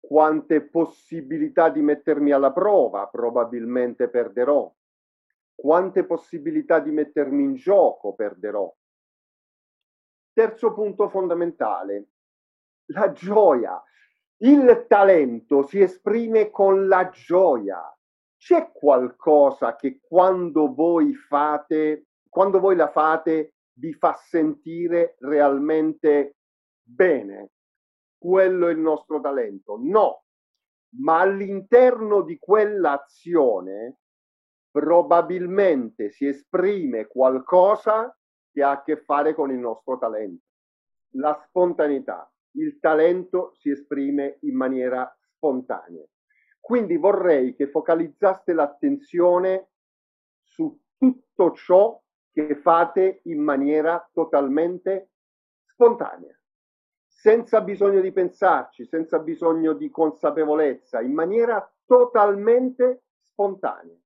quante 0.00 0.62
possibilità 0.62 1.68
di 1.68 1.82
mettermi 1.82 2.32
alla 2.32 2.50
prova 2.50 3.06
probabilmente 3.08 4.08
perderò, 4.08 4.74
quante 5.54 6.04
possibilità 6.04 6.80
di 6.80 6.90
mettermi 6.92 7.42
in 7.42 7.54
gioco 7.56 8.14
perderò. 8.14 8.74
Terzo 10.32 10.72
punto 10.72 11.10
fondamentale, 11.10 12.08
la 12.92 13.12
gioia. 13.12 13.82
Il 14.40 14.86
talento 14.88 15.62
si 15.66 15.80
esprime 15.80 16.50
con 16.50 16.88
la 16.88 17.10
gioia. 17.10 17.94
C'è 18.38 18.70
qualcosa 18.72 19.74
che 19.76 19.98
quando 20.00 20.72
voi 20.72 21.12
fate, 21.12 22.06
quando 22.30 22.60
voi 22.60 22.76
la 22.76 22.88
fate, 22.88 23.56
vi 23.78 23.92
fa 23.94 24.14
sentire 24.14 25.16
realmente 25.20 26.36
bene. 26.82 27.50
Quello 28.18 28.68
è 28.68 28.72
il 28.72 28.78
nostro 28.78 29.20
talento. 29.20 29.78
No, 29.80 30.24
ma 31.00 31.20
all'interno 31.20 32.22
di 32.22 32.38
quell'azione 32.38 33.98
probabilmente 34.70 36.10
si 36.10 36.26
esprime 36.26 37.06
qualcosa 37.06 38.14
che 38.50 38.62
ha 38.62 38.70
a 38.70 38.82
che 38.82 38.96
fare 38.96 39.34
con 39.34 39.50
il 39.50 39.58
nostro 39.58 39.98
talento. 39.98 40.44
La 41.12 41.34
spontaneità. 41.46 42.30
Il 42.52 42.78
talento 42.80 43.52
si 43.54 43.70
esprime 43.70 44.38
in 44.42 44.56
maniera 44.56 45.16
spontanea. 45.20 46.04
Quindi 46.58 46.96
vorrei 46.96 47.54
che 47.54 47.68
focalizzaste 47.68 48.52
l'attenzione 48.52 49.70
su 50.42 50.78
tutto 50.96 51.52
ciò 51.52 52.00
che 52.46 52.54
fate 52.54 53.20
in 53.24 53.40
maniera 53.40 54.08
totalmente 54.12 55.10
spontanea, 55.64 56.38
senza 57.04 57.60
bisogno 57.62 58.00
di 58.00 58.12
pensarci, 58.12 58.86
senza 58.86 59.18
bisogno 59.18 59.72
di 59.72 59.90
consapevolezza, 59.90 61.00
in 61.00 61.14
maniera 61.14 61.68
totalmente 61.84 63.06
spontanea. 63.22 63.96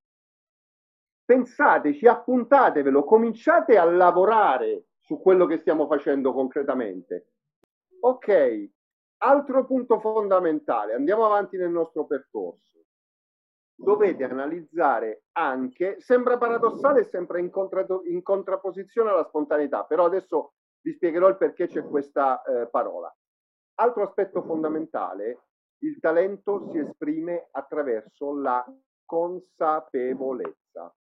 Pensateci, 1.26 2.06
appuntatevelo, 2.06 3.04
cominciate 3.04 3.76
a 3.76 3.84
lavorare 3.84 4.86
su 4.98 5.20
quello 5.20 5.44
che 5.44 5.58
stiamo 5.58 5.86
facendo 5.86 6.32
concretamente. 6.32 7.32
Ok, 8.00 8.70
altro 9.18 9.66
punto 9.66 10.00
fondamentale, 10.00 10.94
andiamo 10.94 11.26
avanti 11.26 11.58
nel 11.58 11.70
nostro 11.70 12.06
percorso 12.06 12.81
dovete 13.74 14.24
analizzare 14.24 15.24
anche, 15.32 16.00
sembra 16.00 16.38
paradossale 16.38 17.00
e 17.00 17.04
sembra 17.04 17.38
in, 17.38 17.50
in, 18.04 18.22
contrapposizione 18.22 19.10
alla 19.10 19.24
spontaneità, 19.24 19.84
però 19.84 20.04
adesso 20.04 20.54
vi 20.80 20.92
spiegherò 20.92 21.28
il 21.28 21.36
perché 21.36 21.66
c'è 21.66 21.82
questa 21.84 22.42
eh, 22.42 22.68
parola. 22.68 23.14
Altro 23.74 24.02
aspetto 24.02 24.42
fondamentale, 24.42 25.46
il 25.78 25.98
talento 25.98 26.68
si 26.70 26.78
esprime 26.78 27.48
attraverso 27.50 28.36
la 28.36 28.64
consapevolezza, 29.04 30.94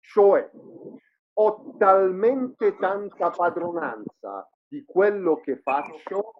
cioè 0.00 0.50
ho 1.38 1.74
talmente 1.78 2.76
tanta 2.76 3.30
padronanza 3.30 4.48
di 4.66 4.84
quello 4.84 5.40
che 5.40 5.58
faccio 5.58 6.32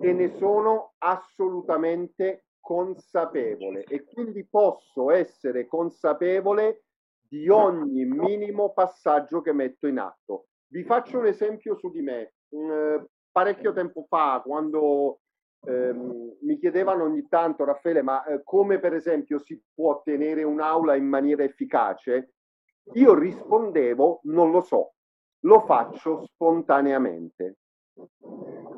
che 0.00 0.12
ne 0.12 0.36
sono 0.36 0.94
assolutamente 0.98 2.46
consapevole 2.60 3.84
e 3.84 4.04
quindi 4.04 4.46
posso 4.46 5.10
essere 5.10 5.66
consapevole 5.66 6.84
di 7.28 7.48
ogni 7.48 8.04
minimo 8.04 8.72
passaggio 8.72 9.40
che 9.40 9.52
metto 9.52 9.86
in 9.86 9.98
atto. 9.98 10.46
Vi 10.68 10.84
faccio 10.84 11.18
un 11.18 11.26
esempio 11.26 11.76
su 11.76 11.90
di 11.90 12.02
me. 12.02 12.34
Mm, 12.54 13.04
parecchio 13.30 13.72
tempo 13.72 14.04
fa, 14.08 14.40
quando 14.44 15.20
ehm, 15.66 16.38
mi 16.40 16.58
chiedevano 16.58 17.04
ogni 17.04 17.26
tanto, 17.28 17.64
Raffaele, 17.64 18.02
ma 18.02 18.24
eh, 18.24 18.42
come 18.42 18.78
per 18.78 18.94
esempio 18.94 19.38
si 19.38 19.60
può 19.72 20.02
tenere 20.02 20.42
un'aula 20.42 20.96
in 20.96 21.06
maniera 21.06 21.44
efficace? 21.44 22.34
Io 22.94 23.14
rispondevo, 23.14 24.20
non 24.24 24.50
lo 24.50 24.60
so, 24.60 24.94
lo 25.40 25.60
faccio 25.60 26.24
spontaneamente. 26.24 27.58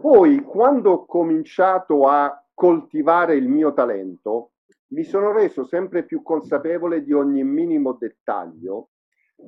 Poi, 0.01 0.43
quando 0.43 0.91
ho 0.91 1.07
cominciato 1.07 2.07
a 2.09 2.37
coltivare 2.63 3.35
il 3.35 3.49
mio 3.49 3.73
talento, 3.73 4.53
mi 4.93 5.03
sono 5.03 5.33
reso 5.33 5.65
sempre 5.65 6.05
più 6.05 6.23
consapevole 6.23 7.03
di 7.03 7.13
ogni 7.13 7.43
minimo 7.43 7.95
dettaglio, 7.95 8.91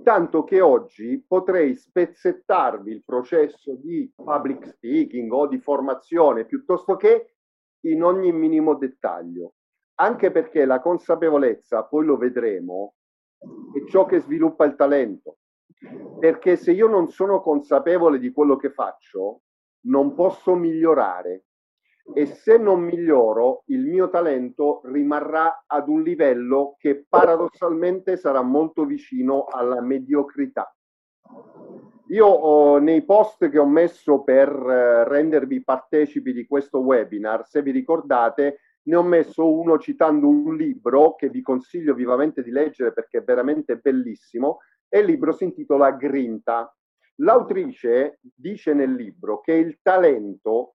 tanto 0.02 0.42
che 0.42 0.61
oggi 0.61 1.25
potrei 1.25 1.76
spezzettarvi 1.76 2.90
il 2.90 3.04
processo 3.04 3.76
di 3.76 4.12
public 4.16 4.66
speaking 4.66 5.30
o 5.30 5.47
di 5.47 5.61
formazione 5.61 6.44
piuttosto 6.44 6.97
che 6.97 7.37
in 7.83 8.02
ogni 8.02 8.33
minimo 8.33 8.75
dettaglio, 8.75 9.52
anche 10.00 10.33
perché 10.33 10.64
la 10.64 10.80
consapevolezza, 10.80 11.85
poi 11.85 12.06
lo 12.06 12.16
vedremo, 12.16 12.94
è 13.38 13.88
ciò 13.88 14.06
che 14.06 14.18
sviluppa 14.18 14.64
il 14.64 14.75
talento. 14.75 15.37
Perché 16.18 16.56
se 16.56 16.73
io 16.73 16.88
non 16.88 17.09
sono 17.11 17.40
consapevole 17.40 18.18
di 18.18 18.33
quello 18.33 18.56
che 18.56 18.73
faccio, 18.73 19.42
non 19.83 20.14
posso 20.14 20.56
migliorare 20.56 21.44
e 22.12 22.26
se 22.26 22.58
non 22.58 22.82
miglioro 22.82 23.62
il 23.66 23.87
mio 23.87 24.11
talento 24.11 24.82
rimarrà 24.84 25.64
ad 25.66 25.88
un 25.88 26.02
livello 26.02 26.76
che 26.78 27.06
paradossalmente 27.08 28.16
sarà 28.16 28.42
molto 28.42 28.84
vicino 28.84 29.44
alla 29.44 29.80
mediocrità. 29.80 30.75
Io 32.08 32.26
ho, 32.26 32.78
nei 32.78 33.02
post 33.04 33.49
che 33.49 33.58
ho 33.58 33.66
messo 33.66 34.23
per 34.23 34.49
eh, 34.49 35.08
rendervi 35.08 35.64
partecipi 35.64 36.34
di 36.34 36.46
questo 36.46 36.80
webinar, 36.80 37.46
se 37.46 37.62
vi 37.62 37.70
ricordate, 37.70 38.58
ne 38.82 38.96
ho 38.96 39.02
messo 39.02 39.50
uno 39.50 39.78
citando 39.78 40.28
un 40.28 40.54
libro 40.54 41.14
che 41.14 41.30
vi 41.30 41.40
consiglio 41.40 41.94
vivamente 41.94 42.42
di 42.42 42.50
leggere 42.50 42.92
perché 42.92 43.18
è 43.18 43.23
veramente 43.23 43.76
bellissimo 43.76 44.58
e 44.88 44.99
il 44.99 45.06
libro 45.06 45.32
si 45.32 45.44
intitola 45.44 45.92
Grinta. 45.92 46.70
L'autrice 47.18 48.18
dice 48.20 48.75
nel 48.75 48.92
libro 48.92 49.40
che 49.40 49.52
il 49.52 49.78
talento 49.80 50.75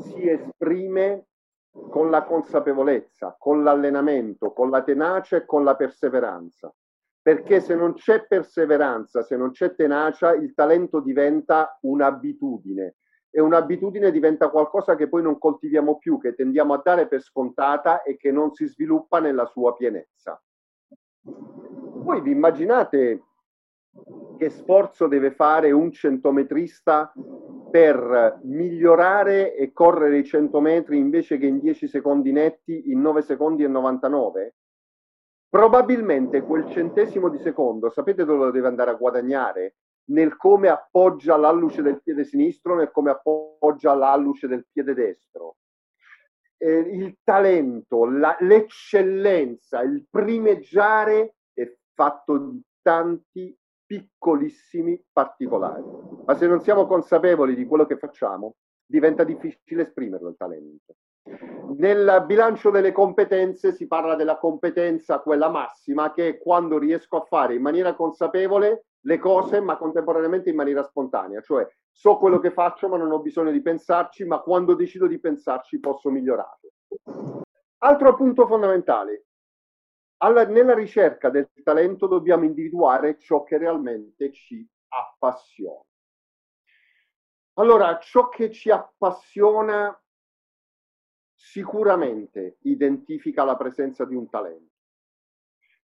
si 0.00 0.28
esprime 0.28 1.26
con 1.70 2.10
la 2.10 2.24
consapevolezza, 2.24 3.36
con 3.38 3.62
l'allenamento, 3.62 4.52
con 4.52 4.70
la 4.70 4.82
tenacia 4.82 5.36
e 5.36 5.44
con 5.44 5.64
la 5.64 5.74
perseveranza. 5.74 6.72
Perché 7.20 7.60
se 7.60 7.74
non 7.74 7.94
c'è 7.94 8.26
perseveranza, 8.26 9.22
se 9.22 9.36
non 9.36 9.52
c'è 9.52 9.74
tenacia, 9.74 10.34
il 10.34 10.54
talento 10.54 11.00
diventa 11.00 11.78
un'abitudine 11.82 12.96
e 13.30 13.40
un'abitudine 13.40 14.10
diventa 14.10 14.50
qualcosa 14.50 14.94
che 14.94 15.08
poi 15.08 15.22
non 15.22 15.38
coltiviamo 15.38 15.96
più, 15.96 16.18
che 16.18 16.34
tendiamo 16.34 16.74
a 16.74 16.82
dare 16.84 17.08
per 17.08 17.22
scontata 17.22 18.02
e 18.02 18.16
che 18.16 18.30
non 18.30 18.52
si 18.52 18.66
sviluppa 18.66 19.20
nella 19.20 19.46
sua 19.46 19.74
pienezza. 19.74 20.40
Voi 21.22 22.20
vi 22.20 22.32
immaginate 22.32 23.22
che 24.38 24.50
sforzo 24.50 25.06
deve 25.06 25.30
fare 25.32 25.70
un 25.70 25.92
centometrista 25.92 27.12
per 27.70 28.40
migliorare 28.42 29.54
e 29.54 29.72
correre 29.72 30.18
i 30.18 30.24
100 30.24 30.60
metri 30.60 30.98
invece 30.98 31.38
che 31.38 31.46
in 31.46 31.60
10 31.60 31.88
secondi 31.88 32.32
netti 32.32 32.90
in 32.90 33.00
9 33.00 33.22
secondi 33.22 33.64
e 33.64 33.68
99? 33.68 34.54
Probabilmente 35.48 36.42
quel 36.42 36.66
centesimo 36.70 37.28
di 37.28 37.38
secondo, 37.38 37.90
sapete 37.90 38.24
dove 38.24 38.46
lo 38.46 38.50
deve 38.50 38.68
andare 38.68 38.90
a 38.90 38.94
guadagnare? 38.94 39.76
Nel 40.06 40.36
come 40.36 40.68
appoggia 40.68 41.36
l'alluce 41.36 41.82
del 41.82 42.02
piede 42.02 42.24
sinistro, 42.24 42.74
nel 42.74 42.90
come 42.90 43.10
appoggia 43.10 43.94
l'alluce 43.94 44.48
del 44.48 44.66
piede 44.70 44.94
destro. 44.94 45.56
Eh, 46.56 46.78
il 46.78 47.18
talento, 47.22 48.06
la, 48.06 48.36
l'eccellenza, 48.40 49.82
il 49.82 50.06
primeggiare 50.10 51.36
è 51.52 51.70
fatto 51.94 52.38
di 52.38 52.62
tanti 52.80 53.56
piccolissimi 53.92 54.98
particolari. 55.12 55.84
Ma 56.24 56.34
se 56.34 56.46
non 56.46 56.62
siamo 56.62 56.86
consapevoli 56.86 57.54
di 57.54 57.66
quello 57.66 57.84
che 57.84 57.98
facciamo, 57.98 58.54
diventa 58.86 59.22
difficile 59.22 59.82
esprimerlo 59.82 60.30
il 60.30 60.36
talento. 60.38 60.94
Nel 61.76 62.24
bilancio 62.26 62.70
delle 62.70 62.90
competenze 62.90 63.72
si 63.72 63.86
parla 63.86 64.14
della 64.14 64.38
competenza, 64.38 65.20
quella 65.20 65.50
massima, 65.50 66.10
che 66.12 66.28
è 66.28 66.38
quando 66.38 66.78
riesco 66.78 67.18
a 67.18 67.24
fare 67.24 67.54
in 67.54 67.60
maniera 67.60 67.94
consapevole 67.94 68.86
le 69.00 69.18
cose, 69.18 69.60
ma 69.60 69.76
contemporaneamente 69.76 70.48
in 70.48 70.56
maniera 70.56 70.82
spontanea, 70.82 71.42
cioè 71.42 71.68
so 71.90 72.16
quello 72.16 72.38
che 72.38 72.50
faccio, 72.50 72.88
ma 72.88 72.96
non 72.96 73.12
ho 73.12 73.20
bisogno 73.20 73.50
di 73.50 73.60
pensarci, 73.60 74.24
ma 74.24 74.40
quando 74.40 74.74
decido 74.74 75.06
di 75.06 75.20
pensarci 75.20 75.80
posso 75.80 76.10
migliorarlo. 76.10 76.70
Altro 77.78 78.14
punto 78.14 78.46
fondamentale, 78.46 79.26
alla, 80.22 80.46
nella 80.46 80.74
ricerca 80.74 81.30
del 81.30 81.50
talento 81.62 82.06
dobbiamo 82.06 82.44
individuare 82.44 83.18
ciò 83.18 83.42
che 83.42 83.58
realmente 83.58 84.32
ci 84.32 84.66
appassiona. 84.88 85.84
Allora, 87.54 87.98
ciò 87.98 88.28
che 88.28 88.50
ci 88.50 88.70
appassiona 88.70 89.96
sicuramente 91.34 92.58
identifica 92.62 93.44
la 93.44 93.56
presenza 93.56 94.04
di 94.04 94.14
un 94.14 94.28
talento, 94.30 94.74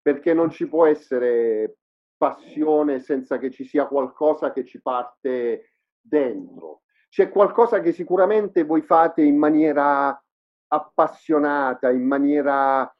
perché 0.03 0.35
non 0.35 0.51
ci 0.51 0.69
può 0.69 0.85
essere 0.87 1.79
passione 2.17 3.01
senza 3.01 3.39
che 3.39 3.51
ci 3.51 3.65
sia 3.65 3.87
qualcosa 3.87 4.53
che 4.53 4.65
ci 4.65 4.83
parte 4.83 5.77
dentro. 6.01 6.83
C'è 7.09 7.31
qualcosa 7.31 7.81
che 7.81 7.93
sicuramente 7.93 8.65
voi 8.65 8.83
fate 8.83 9.23
in 9.23 9.39
maniera 9.39 10.21
appassionata, 10.67 11.91
in 11.91 12.05
maniera 12.05 12.94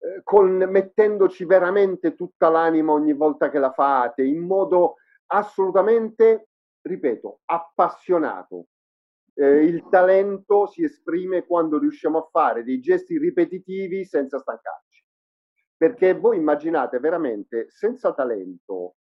eh, 0.00 0.20
con, 0.22 0.56
mettendoci 0.56 1.44
veramente 1.44 2.14
tutta 2.14 2.48
l'anima 2.48 2.92
ogni 2.92 3.12
volta 3.12 3.50
che 3.50 3.58
la 3.58 3.72
fate, 3.72 4.22
in 4.22 4.38
modo 4.38 4.96
assolutamente, 5.26 6.48
ripeto, 6.82 7.40
appassionato. 7.44 8.68
Eh, 9.34 9.64
il 9.64 9.86
talento 9.88 10.66
si 10.66 10.84
esprime 10.84 11.46
quando 11.46 11.78
riusciamo 11.78 12.18
a 12.18 12.28
fare 12.30 12.64
dei 12.64 12.80
gesti 12.80 13.18
ripetitivi 13.18 14.04
senza 14.04 14.38
stancarci. 14.38 15.04
Perché 15.76 16.14
voi 16.14 16.36
immaginate 16.36 16.98
veramente, 16.98 17.66
senza 17.68 18.12
talento, 18.12 18.96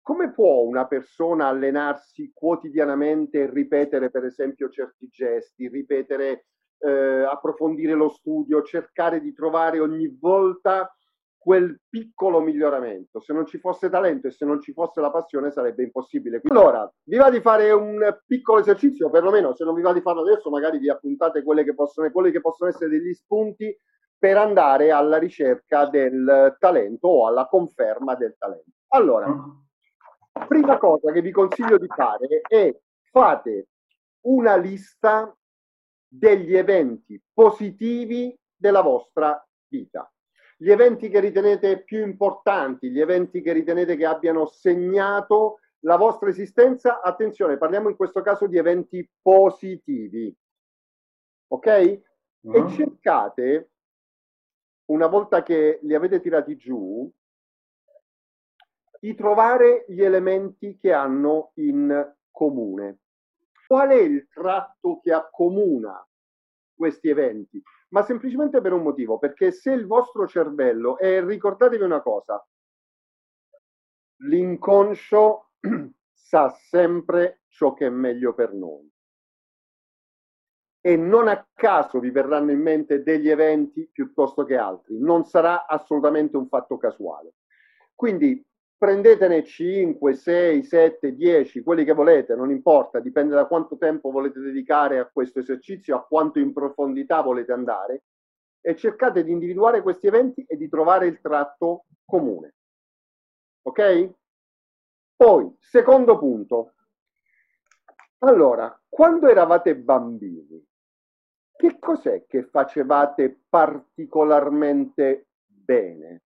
come 0.00 0.32
può 0.32 0.62
una 0.62 0.86
persona 0.86 1.48
allenarsi 1.48 2.30
quotidianamente 2.32 3.42
e 3.42 3.50
ripetere, 3.50 4.10
per 4.10 4.24
esempio, 4.24 4.68
certi 4.68 5.08
gesti, 5.08 5.68
ripetere 5.68 6.46
eh, 6.80 7.22
approfondire 7.22 7.94
lo 7.94 8.08
studio, 8.08 8.62
cercare 8.62 9.20
di 9.20 9.32
trovare 9.32 9.80
ogni 9.80 10.08
volta 10.18 10.92
quel 11.36 11.80
piccolo 11.88 12.40
miglioramento. 12.40 13.20
Se 13.20 13.32
non 13.32 13.46
ci 13.46 13.58
fosse 13.58 13.88
talento 13.88 14.26
e 14.26 14.30
se 14.30 14.44
non 14.44 14.60
ci 14.60 14.72
fosse 14.72 15.00
la 15.00 15.10
passione 15.10 15.50
sarebbe 15.50 15.82
impossibile. 15.82 16.40
Allora, 16.48 16.90
vi 17.04 17.16
va 17.16 17.30
di 17.30 17.40
fare 17.40 17.72
un 17.72 17.98
piccolo 18.26 18.60
esercizio, 18.60 19.08
perlomeno 19.08 19.54
se 19.54 19.64
non 19.64 19.74
vi 19.74 19.80
va 19.80 19.94
di 19.94 20.02
farlo 20.02 20.20
adesso, 20.20 20.50
magari 20.50 20.78
vi 20.78 20.90
appuntate 20.90 21.42
quelle 21.42 21.64
che 21.64 21.74
possono, 21.74 22.10
quelli 22.10 22.30
che 22.30 22.42
possono 22.42 22.68
essere 22.68 22.90
degli 22.90 23.14
spunti 23.14 23.74
per 24.18 24.36
andare 24.36 24.90
alla 24.90 25.16
ricerca 25.16 25.86
del 25.86 26.56
talento 26.58 27.08
o 27.08 27.26
alla 27.26 27.46
conferma 27.46 28.14
del 28.16 28.36
talento. 28.36 28.70
Allora, 28.88 29.34
prima 30.46 30.76
cosa 30.76 31.10
che 31.10 31.22
vi 31.22 31.30
consiglio 31.30 31.78
di 31.78 31.86
fare 31.86 32.42
è 32.46 32.78
fate 33.10 33.68
una 34.26 34.56
lista 34.56 35.34
degli 36.12 36.56
eventi 36.56 37.22
positivi 37.32 38.36
della 38.56 38.82
vostra 38.82 39.40
vita. 39.68 40.12
Gli 40.56 40.70
eventi 40.70 41.08
che 41.08 41.20
ritenete 41.20 41.84
più 41.84 42.02
importanti, 42.02 42.90
gli 42.90 43.00
eventi 43.00 43.40
che 43.40 43.52
ritenete 43.52 43.96
che 43.96 44.04
abbiano 44.04 44.46
segnato 44.46 45.60
la 45.84 45.96
vostra 45.96 46.28
esistenza, 46.28 47.00
attenzione, 47.00 47.56
parliamo 47.56 47.88
in 47.88 47.96
questo 47.96 48.20
caso 48.20 48.46
di 48.46 48.58
eventi 48.58 49.08
positivi. 49.22 50.36
Ok? 51.52 52.02
Uh-huh. 52.40 52.54
E 52.54 52.70
cercate, 52.72 53.70
una 54.86 55.06
volta 55.06 55.42
che 55.42 55.78
li 55.82 55.94
avete 55.94 56.20
tirati 56.20 56.56
giù, 56.56 57.10
di 58.98 59.14
trovare 59.14 59.86
gli 59.88 60.02
elementi 60.02 60.76
che 60.76 60.92
hanno 60.92 61.52
in 61.54 62.14
comune. 62.30 62.98
Qual 63.70 63.90
è 63.90 64.00
il 64.00 64.26
tratto 64.26 64.98
che 64.98 65.12
accomuna 65.12 66.04
questi 66.74 67.08
eventi? 67.08 67.62
Ma 67.90 68.02
semplicemente 68.02 68.60
per 68.60 68.72
un 68.72 68.82
motivo, 68.82 69.20
perché 69.20 69.52
se 69.52 69.70
il 69.70 69.86
vostro 69.86 70.26
cervello, 70.26 70.98
e 70.98 71.24
ricordatevi 71.24 71.84
una 71.84 72.02
cosa, 72.02 72.44
l'inconscio 74.22 75.50
sa 76.12 76.48
sempre 76.50 77.42
ciò 77.46 77.72
che 77.72 77.86
è 77.86 77.90
meglio 77.90 78.34
per 78.34 78.54
noi. 78.54 78.92
E 80.80 80.96
non 80.96 81.28
a 81.28 81.48
caso 81.54 82.00
vi 82.00 82.10
verranno 82.10 82.50
in 82.50 82.60
mente 82.60 83.04
degli 83.04 83.28
eventi 83.28 83.88
piuttosto 83.88 84.42
che 84.42 84.56
altri, 84.56 84.98
non 84.98 85.24
sarà 85.26 85.68
assolutamente 85.68 86.36
un 86.36 86.48
fatto 86.48 86.76
casuale. 86.76 87.34
Quindi 87.94 88.44
prendetene 88.80 89.44
5, 89.44 90.14
6, 90.14 90.64
7, 90.64 91.14
10, 91.14 91.62
quelli 91.62 91.84
che 91.84 91.92
volete, 91.92 92.34
non 92.34 92.50
importa, 92.50 92.98
dipende 92.98 93.34
da 93.34 93.44
quanto 93.44 93.76
tempo 93.76 94.10
volete 94.10 94.40
dedicare 94.40 94.98
a 94.98 95.04
questo 95.04 95.40
esercizio, 95.40 95.94
a 95.96 96.06
quanto 96.06 96.38
in 96.38 96.54
profondità 96.54 97.20
volete 97.20 97.52
andare 97.52 98.04
e 98.62 98.74
cercate 98.76 99.22
di 99.22 99.32
individuare 99.32 99.82
questi 99.82 100.06
eventi 100.06 100.46
e 100.48 100.56
di 100.56 100.66
trovare 100.70 101.08
il 101.08 101.20
tratto 101.20 101.84
comune. 102.06 102.54
Ok? 103.66 104.14
Poi, 105.14 105.54
secondo 105.58 106.18
punto. 106.18 106.72
Allora, 108.20 108.74
quando 108.88 109.28
eravate 109.28 109.76
bambini, 109.76 110.66
che 111.54 111.78
cos'è 111.78 112.24
che 112.24 112.44
facevate 112.44 113.42
particolarmente 113.46 115.26
bene? 115.44 116.22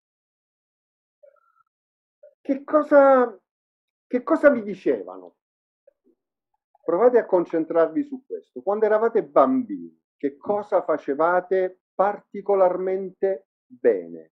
Che 2.46 2.62
cosa, 2.62 3.40
che 4.06 4.22
cosa 4.22 4.50
vi 4.50 4.62
dicevano? 4.62 5.36
Provate 6.84 7.16
a 7.16 7.24
concentrarvi 7.24 8.02
su 8.02 8.22
questo. 8.26 8.60
Quando 8.60 8.84
eravate 8.84 9.24
bambini, 9.24 9.98
che 10.14 10.36
cosa 10.36 10.82
facevate 10.82 11.84
particolarmente 11.94 13.46
bene? 13.64 14.32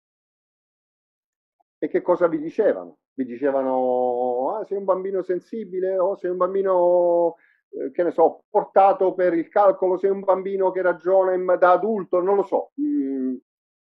E 1.77 1.88
che 1.88 2.01
cosa 2.01 2.29
vi 2.29 2.38
dicevano? 2.38 3.01
Vi 3.12 3.27
dicevano, 3.27 4.57
ah, 4.57 4.64
sei 4.64 4.79
un 4.79 4.85
bambino 4.85 5.21
sensibile 5.21 5.99
o 5.99 6.16
sei 6.16 6.31
un 6.31 6.38
bambino 6.38 7.35
eh, 7.68 7.90
che 7.90 8.05
ne 8.05 8.11
so, 8.11 8.44
portato 8.49 9.12
per 9.12 9.35
il 9.35 9.51
calcolo, 9.51 9.99
sei 9.99 10.09
un 10.09 10.21
bambino 10.21 10.71
che 10.71 10.81
ragiona 10.81 11.57
da 11.57 11.73
adulto, 11.73 12.23
non 12.23 12.37
lo 12.37 12.42
so, 12.42 12.73
mm, 12.81 13.37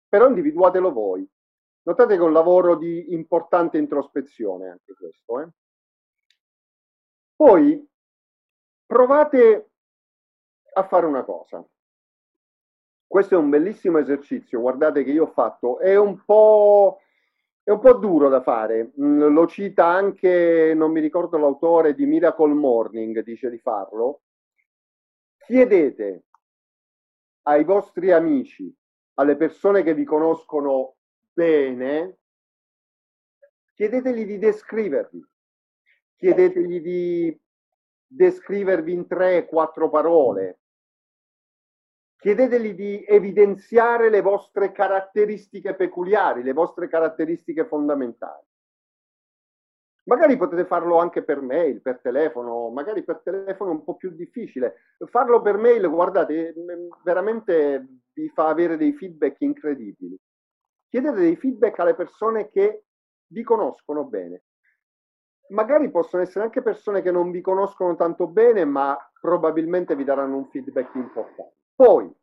però 0.08 0.28
individuatelo 0.28 0.92
voi. 0.92 1.28
Notate 1.82 2.14
che 2.14 2.20
è 2.20 2.24
un 2.24 2.32
lavoro 2.32 2.76
di 2.76 3.12
importante 3.12 3.78
introspezione 3.78 4.68
anche 4.68 4.94
questo. 4.94 5.40
Eh? 5.40 5.48
Poi 7.34 7.88
provate 8.86 9.70
a 10.74 10.82
fare 10.84 11.06
una 11.06 11.24
cosa. 11.24 11.64
Questo 13.06 13.34
è 13.34 13.38
un 13.38 13.50
bellissimo 13.50 13.98
esercizio, 13.98 14.60
guardate 14.60 15.04
che 15.04 15.10
io 15.10 15.24
ho 15.24 15.32
fatto, 15.32 15.78
è 15.78 15.96
un 15.96 16.24
po' 16.24 17.00
È 17.64 17.70
un 17.70 17.78
po' 17.78 17.92
duro 17.94 18.28
da 18.28 18.42
fare, 18.42 18.90
mm, 19.00 19.22
lo 19.32 19.46
cita 19.46 19.86
anche, 19.86 20.72
non 20.74 20.90
mi 20.90 20.98
ricordo 21.00 21.38
l'autore 21.38 21.94
di 21.94 22.06
Miracle 22.06 22.52
Morning, 22.52 23.22
dice 23.22 23.50
di 23.50 23.58
farlo. 23.58 24.22
Chiedete 25.38 26.24
ai 27.42 27.62
vostri 27.62 28.10
amici, 28.10 28.74
alle 29.14 29.36
persone 29.36 29.84
che 29.84 29.94
vi 29.94 30.04
conoscono 30.04 30.96
bene, 31.32 32.18
chiedetegli 33.74 34.26
di 34.26 34.38
descrivervi, 34.38 35.26
chiedetegli 36.16 36.80
di 36.80 37.40
descrivervi 38.06 38.92
in 38.92 39.06
tre, 39.06 39.46
quattro 39.46 39.88
parole, 39.90 40.62
Chiedetegli 42.22 42.74
di 42.74 43.04
evidenziare 43.04 44.08
le 44.08 44.20
vostre 44.20 44.70
caratteristiche 44.70 45.74
peculiari, 45.74 46.44
le 46.44 46.52
vostre 46.52 46.86
caratteristiche 46.86 47.66
fondamentali. 47.66 48.46
Magari 50.04 50.36
potete 50.36 50.64
farlo 50.64 50.98
anche 50.98 51.24
per 51.24 51.40
mail, 51.40 51.82
per 51.82 51.98
telefono, 52.00 52.70
magari 52.70 53.02
per 53.02 53.22
telefono 53.24 53.70
è 53.70 53.74
un 53.74 53.82
po' 53.82 53.96
più 53.96 54.10
difficile. 54.10 54.94
Farlo 55.10 55.42
per 55.42 55.56
mail, 55.56 55.88
guardate, 55.88 56.54
veramente 57.02 57.88
vi 58.12 58.28
fa 58.28 58.46
avere 58.46 58.76
dei 58.76 58.92
feedback 58.92 59.40
incredibili. 59.40 60.16
Chiedete 60.92 61.20
dei 61.20 61.36
feedback 61.36 61.78
alle 61.78 61.94
persone 61.94 62.50
che 62.50 62.84
vi 63.28 63.42
conoscono 63.42 64.04
bene. 64.04 64.42
Magari 65.48 65.90
possono 65.90 66.22
essere 66.22 66.44
anche 66.44 66.60
persone 66.60 67.00
che 67.00 67.10
non 67.10 67.30
vi 67.30 67.40
conoscono 67.40 67.96
tanto 67.96 68.26
bene, 68.26 68.66
ma 68.66 68.94
probabilmente 69.18 69.96
vi 69.96 70.04
daranno 70.04 70.36
un 70.36 70.50
feedback 70.50 70.94
importante. 70.96 71.56
Poi 71.74 72.14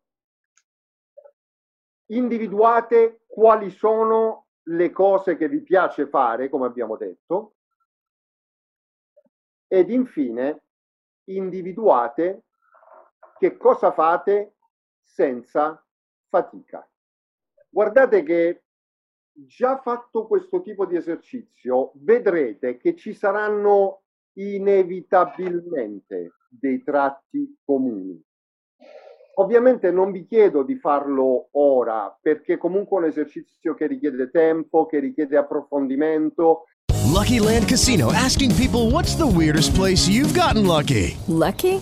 individuate 2.12 3.24
quali 3.26 3.72
sono 3.72 4.50
le 4.68 4.92
cose 4.92 5.36
che 5.36 5.50
vi 5.50 5.64
piace 5.64 6.08
fare, 6.08 6.48
come 6.48 6.68
abbiamo 6.68 6.96
detto, 6.96 7.56
ed 9.68 9.90
infine 9.90 10.64
individuate 11.24 12.44
che 13.40 13.58
cosa 13.58 13.92
fate 13.92 14.58
senza 15.02 15.84
fatica. 16.28 16.89
Guardate 17.70 18.24
che 18.24 18.64
già 19.32 19.78
fatto 19.78 20.28
questo 20.28 20.62
tipo 20.62 20.86
di 20.86 20.96
esercizio, 20.96 21.92
vedrete 21.96 22.78
che 22.78 22.96
ci 22.96 23.14
saranno 23.14 24.02
inevitabilmente 24.34 26.34
dei 26.50 26.84
tratti 26.84 27.58
comuni. 27.64 28.22
Ovviamente 29.36 29.92
non 29.92 30.12
vi 30.12 30.26
chiedo 30.26 30.64
di 30.64 30.76
farlo 30.76 31.48
ora, 31.52 32.18
perché 32.22 32.58
comunque 32.58 32.98
è 32.98 33.04
un 33.04 33.08
esercizio 33.08 33.74
che 33.74 33.88
richiede 33.88 34.30
tempo, 34.30 34.86
che 34.86 35.00
richiede 35.00 35.38
approfondimento. 35.38 36.66
Lucky 37.10 37.40
Land 37.40 37.68
Casino 37.68 38.12
asking 38.12 38.54
people 38.54 38.92
what's 38.92 39.16
the 39.16 39.26
weirdest 39.26 39.74
place 39.74 40.10
you've 40.10 40.34
gotten 40.34 40.66
lucky? 40.66 41.18
Lucky? 41.28 41.82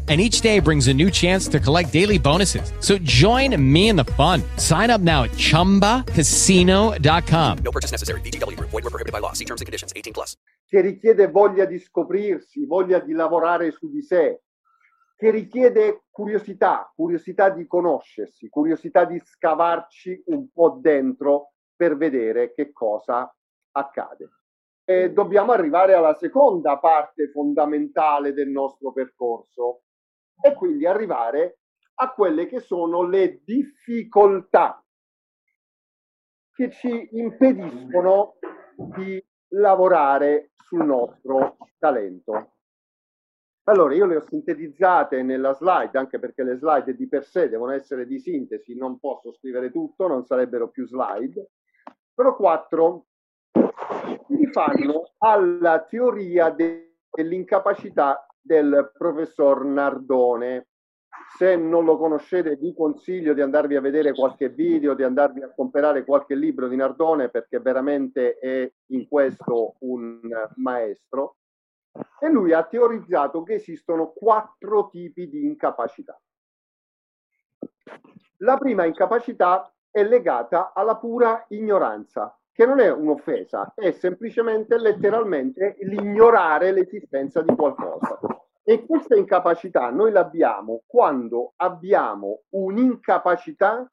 and 0.11 0.19
each 0.19 0.41
day 0.41 0.59
brings 0.59 0.89
a 0.89 0.93
new 0.93 1.09
chance 1.09 1.47
to 1.47 1.57
collect 1.57 1.93
daily 1.93 2.19
bonuses. 2.19 2.73
So 2.81 2.97
join 2.97 3.55
me 3.57 3.87
in 3.87 3.95
the 3.95 4.03
fun. 4.03 4.43
Sign 4.57 4.89
up 4.89 4.99
now 4.99 5.23
at 5.23 5.31
ChumbaCasino.com. 5.31 7.57
No 7.63 7.71
purchase 7.71 7.91
necessary. 7.91 8.19
BGW. 8.19 8.59
Void 8.59 8.83
were 8.83 8.89
prohibited 8.89 9.13
by 9.13 9.19
law. 9.19 9.31
See 9.31 9.45
terms 9.45 9.61
and 9.61 9.67
conditions. 9.67 9.93
18 9.95 10.11
plus. 10.11 10.35
Che 10.67 10.81
richiede 10.81 11.31
voglia 11.31 11.63
di 11.63 11.79
scoprirsi, 11.79 12.65
voglia 12.65 12.99
di 12.99 13.13
lavorare 13.13 13.71
su 13.71 13.89
di 13.89 14.01
sé, 14.01 14.41
che 15.15 15.31
richiede 15.31 16.03
curiosità, 16.09 16.91
curiosità 16.93 17.49
di 17.49 17.65
conoscersi, 17.65 18.49
curiosità 18.49 19.05
di 19.05 19.17
scavarci 19.23 20.23
un 20.25 20.51
po' 20.51 20.77
dentro 20.81 21.53
per 21.73 21.95
vedere 21.95 22.53
che 22.53 22.73
cosa 22.73 23.33
accade. 23.71 24.29
E 24.83 25.13
dobbiamo 25.13 25.53
arrivare 25.53 25.93
alla 25.93 26.15
seconda 26.15 26.77
parte 26.79 27.31
fondamentale 27.31 28.33
del 28.33 28.49
nostro 28.49 28.91
percorso, 28.91 29.83
e 30.41 30.53
quindi 30.53 30.85
arrivare 30.85 31.59
a 31.95 32.11
quelle 32.13 32.47
che 32.47 32.59
sono 32.59 33.03
le 33.03 33.41
difficoltà 33.43 34.83
che 36.51 36.71
ci 36.71 37.09
impediscono 37.11 38.35
di 38.95 39.23
lavorare 39.49 40.51
sul 40.55 40.85
nostro 40.85 41.57
talento. 41.77 42.55
Allora, 43.65 43.93
io 43.93 44.05
le 44.05 44.15
ho 44.15 44.21
sintetizzate 44.21 45.21
nella 45.21 45.53
slide, 45.53 45.97
anche 45.97 46.17
perché 46.17 46.43
le 46.43 46.55
slide 46.55 46.95
di 46.95 47.07
per 47.07 47.23
sé 47.25 47.47
devono 47.47 47.71
essere 47.71 48.07
di 48.07 48.19
sintesi, 48.19 48.75
non 48.75 48.99
posso 48.99 49.31
scrivere 49.33 49.71
tutto, 49.71 50.07
non 50.07 50.25
sarebbero 50.25 50.69
più 50.69 50.87
slide, 50.87 51.51
però 52.13 52.35
quattro 52.35 53.05
si 53.51 54.35
rifanno 54.35 55.11
alla 55.19 55.83
teoria 55.83 56.49
de- 56.49 56.97
dell'incapacità 57.11 58.25
del 58.41 58.91
professor 58.97 59.63
Nardone. 59.65 60.67
Se 61.37 61.55
non 61.55 61.85
lo 61.85 61.97
conoscete 61.97 62.55
vi 62.55 62.73
consiglio 62.73 63.33
di 63.33 63.41
andarvi 63.41 63.75
a 63.75 63.81
vedere 63.81 64.13
qualche 64.13 64.49
video, 64.49 64.93
di 64.93 65.03
andarvi 65.03 65.43
a 65.43 65.53
comprare 65.53 66.03
qualche 66.03 66.35
libro 66.35 66.67
di 66.67 66.75
Nardone 66.75 67.29
perché 67.29 67.59
veramente 67.59 68.37
è 68.37 68.71
in 68.87 69.07
questo 69.07 69.75
un 69.79 70.19
maestro. 70.55 71.37
E 72.19 72.29
lui 72.29 72.53
ha 72.53 72.63
teorizzato 72.63 73.43
che 73.43 73.55
esistono 73.55 74.11
quattro 74.11 74.89
tipi 74.89 75.29
di 75.29 75.45
incapacità. 75.45 76.19
La 78.37 78.57
prima 78.57 78.85
incapacità 78.85 79.71
è 79.91 80.03
legata 80.03 80.71
alla 80.73 80.97
pura 80.97 81.45
ignoranza, 81.49 82.40
che 82.51 82.65
non 82.65 82.79
è 82.79 82.91
un'offesa, 82.91 83.73
è 83.75 83.91
semplicemente 83.91 84.77
letteralmente 84.77 85.77
l'ignorare 85.81 86.71
l'esistenza 86.71 87.41
di 87.41 87.55
qualcosa. 87.55 88.19
E 88.63 88.85
questa 88.85 89.15
incapacità 89.15 89.89
noi 89.89 90.11
l'abbiamo 90.11 90.83
quando 90.85 91.53
abbiamo 91.55 92.43
un'incapacità 92.49 93.91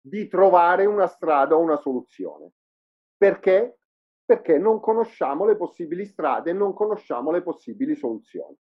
di 0.00 0.26
trovare 0.26 0.86
una 0.86 1.06
strada 1.06 1.54
o 1.54 1.60
una 1.60 1.76
soluzione. 1.76 2.52
Perché? 3.16 3.78
Perché 4.24 4.58
non 4.58 4.80
conosciamo 4.80 5.44
le 5.44 5.56
possibili 5.56 6.04
strade, 6.04 6.52
non 6.52 6.72
conosciamo 6.72 7.30
le 7.30 7.42
possibili 7.42 7.94
soluzioni. 7.94 8.56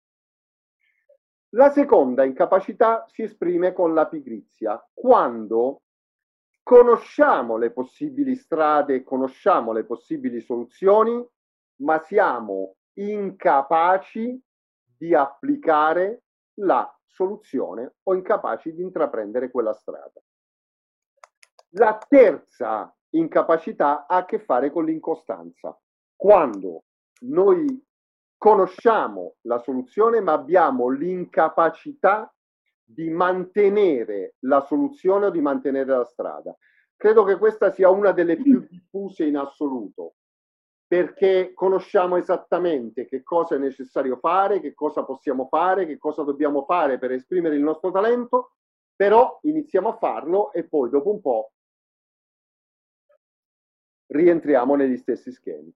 La 1.51 1.71
seconda 1.71 2.23
incapacità 2.25 3.05
si 3.07 3.23
esprime 3.23 3.73
con 3.73 3.93
la 3.93 4.07
pigrizia, 4.07 4.85
quando 4.93 5.83
conosciamo 6.67 7.55
le 7.55 7.71
possibili 7.71 8.35
strade, 8.35 9.01
conosciamo 9.01 9.71
le 9.71 9.85
possibili 9.85 10.41
soluzioni, 10.41 11.25
ma 11.77 11.97
siamo 12.03 12.75
incapaci 12.95 14.37
di 14.97 15.15
applicare 15.15 16.23
la 16.55 16.93
soluzione 17.05 17.95
o 18.03 18.13
incapaci 18.15 18.73
di 18.73 18.81
intraprendere 18.81 19.49
quella 19.49 19.71
strada. 19.71 20.21
La 21.69 21.97
terza 22.05 22.93
incapacità 23.11 24.05
ha 24.05 24.17
a 24.17 24.25
che 24.25 24.39
fare 24.39 24.69
con 24.69 24.83
l'incostanza. 24.83 25.79
Quando 26.17 26.83
noi 27.21 27.81
conosciamo 28.37 29.35
la 29.43 29.59
soluzione 29.59 30.19
ma 30.19 30.33
abbiamo 30.33 30.89
l'incapacità 30.89 32.29
di 32.89 33.09
mantenere 33.09 34.35
la 34.39 34.61
soluzione 34.61 35.25
o 35.25 35.29
di 35.29 35.41
mantenere 35.41 35.91
la 35.91 36.05
strada. 36.05 36.55
Credo 36.95 37.25
che 37.25 37.37
questa 37.37 37.69
sia 37.71 37.89
una 37.89 38.13
delle 38.13 38.37
più 38.37 38.65
diffuse 38.69 39.25
in 39.25 39.35
assoluto, 39.35 40.15
perché 40.87 41.51
conosciamo 41.53 42.15
esattamente 42.15 43.05
che 43.05 43.23
cosa 43.23 43.55
è 43.55 43.57
necessario 43.57 44.15
fare, 44.17 44.61
che 44.61 44.73
cosa 44.73 45.03
possiamo 45.03 45.47
fare, 45.47 45.85
che 45.85 45.97
cosa 45.97 46.23
dobbiamo 46.23 46.63
fare 46.63 46.97
per 46.97 47.11
esprimere 47.11 47.55
il 47.55 47.61
nostro 47.61 47.91
talento, 47.91 48.53
però 48.95 49.37
iniziamo 49.41 49.89
a 49.89 49.97
farlo 49.97 50.53
e 50.53 50.63
poi 50.63 50.89
dopo 50.89 51.11
un 51.11 51.21
po' 51.21 51.51
rientriamo 54.07 54.75
negli 54.75 54.95
stessi 54.95 55.31
schemi. 55.33 55.71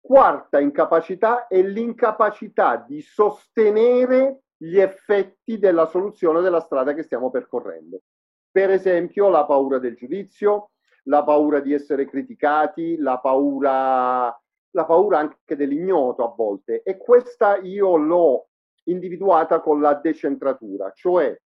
Quarta 0.00 0.58
incapacità 0.58 1.46
è 1.46 1.62
l'incapacità 1.62 2.76
di 2.76 3.00
sostenere 3.00 4.42
gli 4.58 4.78
effetti 4.78 5.58
della 5.58 5.86
soluzione 5.86 6.40
della 6.40 6.60
strada 6.60 6.92
che 6.92 7.02
stiamo 7.02 7.30
percorrendo. 7.30 8.02
Per 8.50 8.70
esempio 8.70 9.28
la 9.28 9.46
paura 9.46 9.78
del 9.78 9.94
giudizio, 9.94 10.72
la 11.04 11.22
paura 11.22 11.60
di 11.60 11.72
essere 11.72 12.06
criticati, 12.06 12.96
la 12.96 13.18
paura, 13.18 14.24
la 14.70 14.84
paura 14.84 15.18
anche 15.18 15.56
dell'ignoto 15.56 16.24
a 16.24 16.34
volte. 16.34 16.82
E 16.82 16.96
questa 16.98 17.56
io 17.56 17.96
l'ho 17.96 18.48
individuata 18.84 19.60
con 19.60 19.80
la 19.80 19.94
decentratura, 19.94 20.90
cioè 20.92 21.38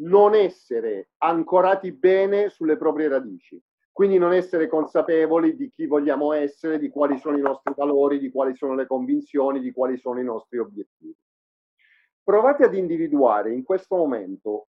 non 0.00 0.34
essere 0.34 1.10
ancorati 1.18 1.92
bene 1.92 2.48
sulle 2.48 2.76
proprie 2.76 3.08
radici. 3.08 3.62
Quindi 3.92 4.16
non 4.16 4.32
essere 4.32 4.68
consapevoli 4.68 5.54
di 5.54 5.68
chi 5.68 5.86
vogliamo 5.86 6.32
essere, 6.32 6.78
di 6.78 6.88
quali 6.88 7.18
sono 7.18 7.36
i 7.36 7.42
nostri 7.42 7.74
valori, 7.76 8.18
di 8.18 8.30
quali 8.30 8.56
sono 8.56 8.74
le 8.74 8.86
convinzioni, 8.86 9.60
di 9.60 9.70
quali 9.70 9.98
sono 9.98 10.18
i 10.18 10.24
nostri 10.24 10.56
obiettivi. 10.56 11.14
Provate 12.22 12.64
ad 12.64 12.74
individuare 12.74 13.52
in 13.52 13.62
questo 13.64 13.96
momento, 13.96 14.68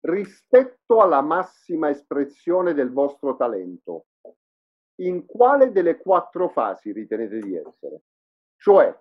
rispetto 0.00 1.00
alla 1.00 1.20
massima 1.20 1.90
espressione 1.90 2.74
del 2.74 2.92
vostro 2.92 3.36
talento, 3.36 4.06
in 5.00 5.26
quale 5.26 5.72
delle 5.72 5.98
quattro 5.98 6.48
fasi 6.48 6.92
ritenete 6.92 7.38
di 7.38 7.56
essere? 7.56 8.02
Cioè, 8.56 8.96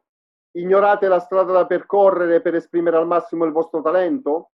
ignorate 0.58 1.08
la 1.08 1.20
strada 1.20 1.52
da 1.52 1.66
percorrere 1.66 2.42
per 2.42 2.56
esprimere 2.56 2.98
al 2.98 3.08
massimo 3.08 3.46
il 3.46 3.52
vostro 3.52 3.82
talento? 3.82 4.52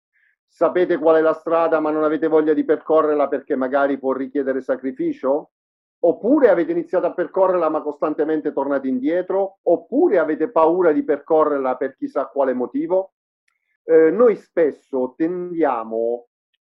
sapete 0.54 0.98
qual 0.98 1.16
è 1.16 1.20
la 1.20 1.32
strada 1.32 1.80
ma 1.80 1.90
non 1.90 2.04
avete 2.04 2.28
voglia 2.28 2.54
di 2.54 2.64
percorrerla 2.64 3.26
perché 3.26 3.56
magari 3.56 3.98
può 3.98 4.12
richiedere 4.12 4.60
sacrificio? 4.60 5.50
Oppure 6.04 6.48
avete 6.48 6.70
iniziato 6.70 7.06
a 7.06 7.12
percorrerla 7.12 7.68
ma 7.68 7.82
costantemente 7.82 8.52
tornate 8.52 8.86
indietro? 8.86 9.58
Oppure 9.62 10.18
avete 10.18 10.52
paura 10.52 10.92
di 10.92 11.02
percorrerla 11.02 11.76
per 11.76 11.96
chissà 11.96 12.26
quale 12.26 12.52
motivo? 12.52 13.13
Eh, 13.86 14.10
noi 14.10 14.36
spesso 14.36 15.14
tendiamo 15.16 16.28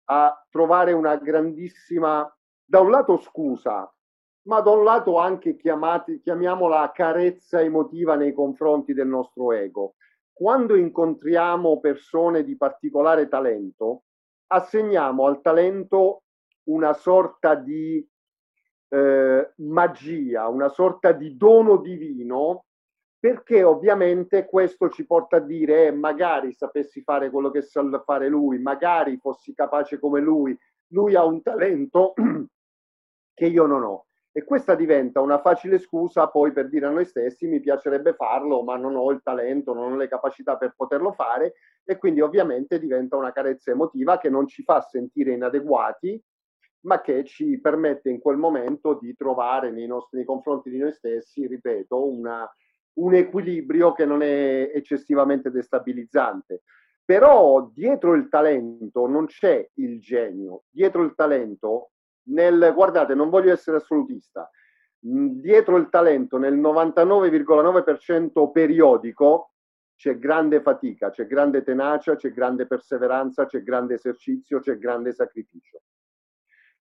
a 0.04 0.46
trovare 0.48 0.92
una 0.92 1.16
grandissima, 1.16 2.32
da 2.64 2.80
un 2.80 2.90
lato 2.90 3.18
scusa, 3.18 3.92
ma 4.42 4.60
da 4.60 4.70
un 4.70 4.84
lato 4.84 5.18
anche 5.18 5.56
chiamati, 5.56 6.20
chiamiamola 6.20 6.90
carezza 6.92 7.60
emotiva 7.60 8.14
nei 8.14 8.32
confronti 8.32 8.94
del 8.94 9.08
nostro 9.08 9.52
ego. 9.52 9.94
Quando 10.32 10.76
incontriamo 10.76 11.80
persone 11.80 12.44
di 12.44 12.56
particolare 12.56 13.28
talento, 13.28 14.04
assegniamo 14.46 15.26
al 15.26 15.40
talento 15.40 16.22
una 16.68 16.92
sorta 16.92 17.54
di 17.54 18.08
eh, 18.88 19.52
magia, 19.56 20.48
una 20.48 20.68
sorta 20.68 21.12
di 21.12 21.36
dono 21.36 21.76
divino, 21.76 22.66
perché 23.20 23.62
ovviamente 23.62 24.46
questo 24.46 24.88
ci 24.88 25.04
porta 25.04 25.36
a 25.36 25.40
dire 25.40 25.88
eh, 25.88 25.90
magari 25.92 26.54
sapessi 26.54 27.02
fare 27.02 27.28
quello 27.28 27.50
che 27.50 27.60
sa 27.60 27.82
fare 28.02 28.28
lui, 28.28 28.58
magari 28.58 29.18
fossi 29.18 29.52
capace 29.52 29.98
come 29.98 30.20
lui, 30.20 30.58
lui 30.92 31.14
ha 31.14 31.24
un 31.24 31.42
talento 31.42 32.14
che 33.34 33.46
io 33.46 33.66
non 33.66 33.82
ho. 33.82 34.06
E 34.32 34.42
questa 34.44 34.74
diventa 34.74 35.20
una 35.20 35.40
facile 35.40 35.78
scusa 35.78 36.28
poi 36.28 36.52
per 36.52 36.68
dire 36.68 36.86
a 36.86 36.90
noi 36.90 37.04
stessi 37.04 37.46
mi 37.46 37.60
piacerebbe 37.60 38.14
farlo, 38.14 38.62
ma 38.62 38.76
non 38.76 38.96
ho 38.96 39.10
il 39.10 39.20
talento, 39.22 39.74
non 39.74 39.92
ho 39.92 39.96
le 39.96 40.08
capacità 40.08 40.56
per 40.56 40.72
poterlo 40.74 41.12
fare 41.12 41.54
e 41.84 41.98
quindi 41.98 42.22
ovviamente 42.22 42.78
diventa 42.78 43.16
una 43.16 43.32
carezza 43.32 43.70
emotiva 43.70 44.18
che 44.18 44.30
non 44.30 44.46
ci 44.46 44.62
fa 44.62 44.80
sentire 44.80 45.32
inadeguati, 45.32 46.22
ma 46.82 47.02
che 47.02 47.24
ci 47.24 47.60
permette 47.60 48.08
in 48.08 48.20
quel 48.20 48.38
momento 48.38 48.94
di 48.94 49.14
trovare 49.14 49.70
nei, 49.70 49.86
nostri, 49.86 50.18
nei 50.18 50.26
confronti 50.26 50.70
di 50.70 50.78
noi 50.78 50.92
stessi, 50.92 51.46
ripeto, 51.46 52.08
una, 52.08 52.48
un 53.00 53.14
equilibrio 53.14 53.92
che 53.92 54.04
non 54.04 54.22
è 54.22 54.70
eccessivamente 54.74 55.50
destabilizzante. 55.50 56.62
Però 57.04 57.70
dietro 57.74 58.14
il 58.14 58.28
talento 58.28 59.06
non 59.06 59.26
c'è 59.26 59.68
il 59.74 60.00
genio, 60.00 60.62
dietro 60.70 61.02
il 61.02 61.14
talento 61.14 61.90
nel, 62.28 62.72
guardate, 62.74 63.14
non 63.14 63.30
voglio 63.30 63.52
essere 63.52 63.78
assolutista, 63.78 64.48
dietro 65.00 65.76
il 65.76 65.88
talento 65.88 66.38
nel 66.38 66.56
99,9% 66.58 68.50
periodico 68.52 69.54
c'è 69.96 70.18
grande 70.18 70.60
fatica, 70.62 71.10
c'è 71.10 71.26
grande 71.26 71.62
tenacia, 71.62 72.16
c'è 72.16 72.32
grande 72.32 72.66
perseveranza, 72.66 73.44
c'è 73.44 73.62
grande 73.62 73.94
esercizio, 73.94 74.60
c'è 74.60 74.78
grande 74.78 75.12
sacrificio. 75.12 75.82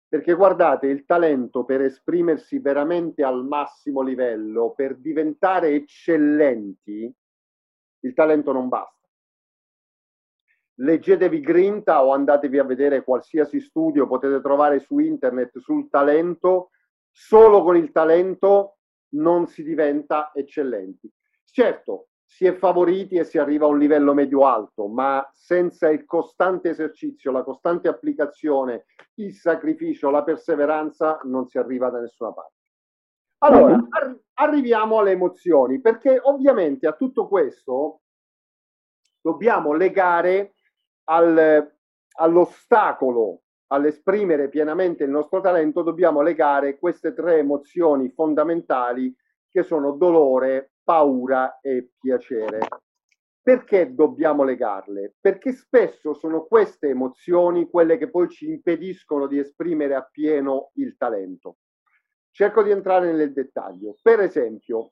Perché 0.09 0.33
guardate, 0.33 0.87
il 0.87 1.05
talento 1.05 1.63
per 1.63 1.81
esprimersi 1.81 2.59
veramente 2.59 3.23
al 3.23 3.45
massimo 3.45 4.01
livello, 4.01 4.73
per 4.75 4.97
diventare 4.97 5.69
eccellenti, 5.69 7.13
il 8.01 8.13
talento 8.13 8.51
non 8.51 8.67
basta 8.67 8.99
leggetevi 10.79 11.39
Grinta 11.41 12.03
o 12.03 12.13
andatevi 12.13 12.57
a 12.57 12.63
vedere 12.63 13.03
qualsiasi 13.03 13.59
studio 13.59 14.07
potete 14.07 14.41
trovare 14.41 14.79
su 14.79 14.99
internet 14.99 15.57
sul 15.59 15.89
talento. 15.89 16.71
Solo 17.11 17.63
con 17.63 17.75
il 17.75 17.91
talento 17.91 18.77
non 19.13 19.47
si 19.47 19.63
diventa 19.63 20.31
eccellenti. 20.33 21.11
Certo, 21.43 22.08
si 22.31 22.45
è 22.45 22.53
favoriti 22.53 23.15
e 23.15 23.23
si 23.23 23.39
arriva 23.39 23.65
a 23.65 23.69
un 23.69 23.79
livello 23.79 24.13
medio-alto, 24.13 24.87
ma 24.87 25.27
senza 25.33 25.89
il 25.89 26.05
costante 26.05 26.69
esercizio, 26.69 27.31
la 27.31 27.41
costante 27.41 27.87
applicazione, 27.87 28.85
il 29.15 29.33
sacrificio, 29.33 30.11
la 30.11 30.23
perseveranza, 30.23 31.19
non 31.23 31.47
si 31.47 31.57
arriva 31.57 31.89
da 31.89 31.99
nessuna 31.99 32.31
parte. 32.31 32.53
Allora, 33.39 33.83
arri- 33.89 34.21
arriviamo 34.35 34.99
alle 34.99 35.11
emozioni, 35.11 35.81
perché 35.81 36.19
ovviamente 36.21 36.85
a 36.85 36.93
tutto 36.93 37.27
questo 37.27 38.01
dobbiamo 39.19 39.73
legare 39.73 40.53
al, 41.05 41.67
all'ostacolo 42.19 43.41
all'esprimere 43.71 44.49
pienamente 44.49 45.03
il 45.03 45.09
nostro 45.09 45.41
talento, 45.41 45.81
dobbiamo 45.81 46.21
legare 46.21 46.77
queste 46.77 47.11
tre 47.11 47.39
emozioni 47.39 48.09
fondamentali 48.09 49.15
che 49.49 49.63
sono 49.63 49.93
dolore, 49.93 50.73
paura 50.83 51.59
e 51.61 51.91
piacere. 51.99 52.59
Perché 53.41 53.93
dobbiamo 53.93 54.43
legarle? 54.43 55.15
Perché 55.19 55.53
spesso 55.53 56.13
sono 56.13 56.45
queste 56.45 56.89
emozioni 56.89 57.69
quelle 57.69 57.97
che 57.97 58.09
poi 58.09 58.29
ci 58.29 58.47
impediscono 58.47 59.27
di 59.27 59.39
esprimere 59.39 59.95
appieno 59.95 60.71
il 60.75 60.95
talento. 60.97 61.57
Cerco 62.31 62.61
di 62.61 62.71
entrare 62.71 63.11
nel 63.11 63.33
dettaglio. 63.33 63.97
Per 64.01 64.19
esempio, 64.19 64.91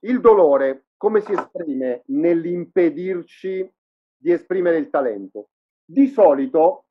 il 0.00 0.20
dolore 0.20 0.86
come 0.96 1.20
si 1.20 1.32
esprime 1.32 2.02
nell'impedirci 2.06 3.72
di 4.16 4.30
esprimere 4.30 4.76
il 4.76 4.90
talento. 4.90 5.50
Di 5.84 6.06
solito 6.08 6.86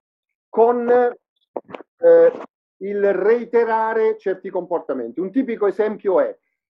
con 0.49 0.89
eh, 0.89 2.31
il 2.77 3.13
reiterare 3.13 4.17
certi 4.17 4.49
comportamenti. 4.49 5.19
Un 5.19 5.31
tipico 5.31 5.67
esempio 5.67 6.19
è 6.19 6.35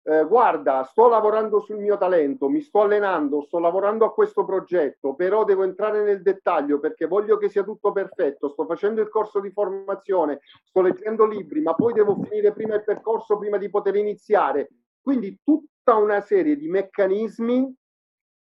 eh, 0.09 0.25
guarda, 0.25 0.83
sto 0.85 1.07
lavorando 1.07 1.59
sul 1.59 1.77
mio 1.77 1.95
talento, 1.95 2.49
mi 2.49 2.61
sto 2.61 2.81
allenando, 2.81 3.41
sto 3.41 3.59
lavorando 3.59 4.05
a 4.05 4.13
questo 4.13 4.43
progetto, 4.43 5.13
però 5.13 5.43
devo 5.43 5.61
entrare 5.61 6.01
nel 6.01 6.23
dettaglio 6.23 6.79
perché 6.79 7.05
voglio 7.05 7.37
che 7.37 7.47
sia 7.47 7.63
tutto 7.63 7.91
perfetto, 7.91 8.49
sto 8.49 8.65
facendo 8.65 9.01
il 9.01 9.09
corso 9.09 9.39
di 9.39 9.51
formazione, 9.51 10.39
sto 10.63 10.81
leggendo 10.81 11.27
libri, 11.27 11.61
ma 11.61 11.75
poi 11.75 11.93
devo 11.93 12.15
finire 12.23 12.53
prima 12.53 12.73
il 12.73 12.83
percorso 12.83 13.37
prima 13.37 13.57
di 13.57 13.69
poter 13.69 13.97
iniziare. 13.97 14.69
Quindi 14.99 15.39
tutta 15.43 15.95
una 15.97 16.21
serie 16.21 16.55
di 16.55 16.67
meccanismi 16.67 17.71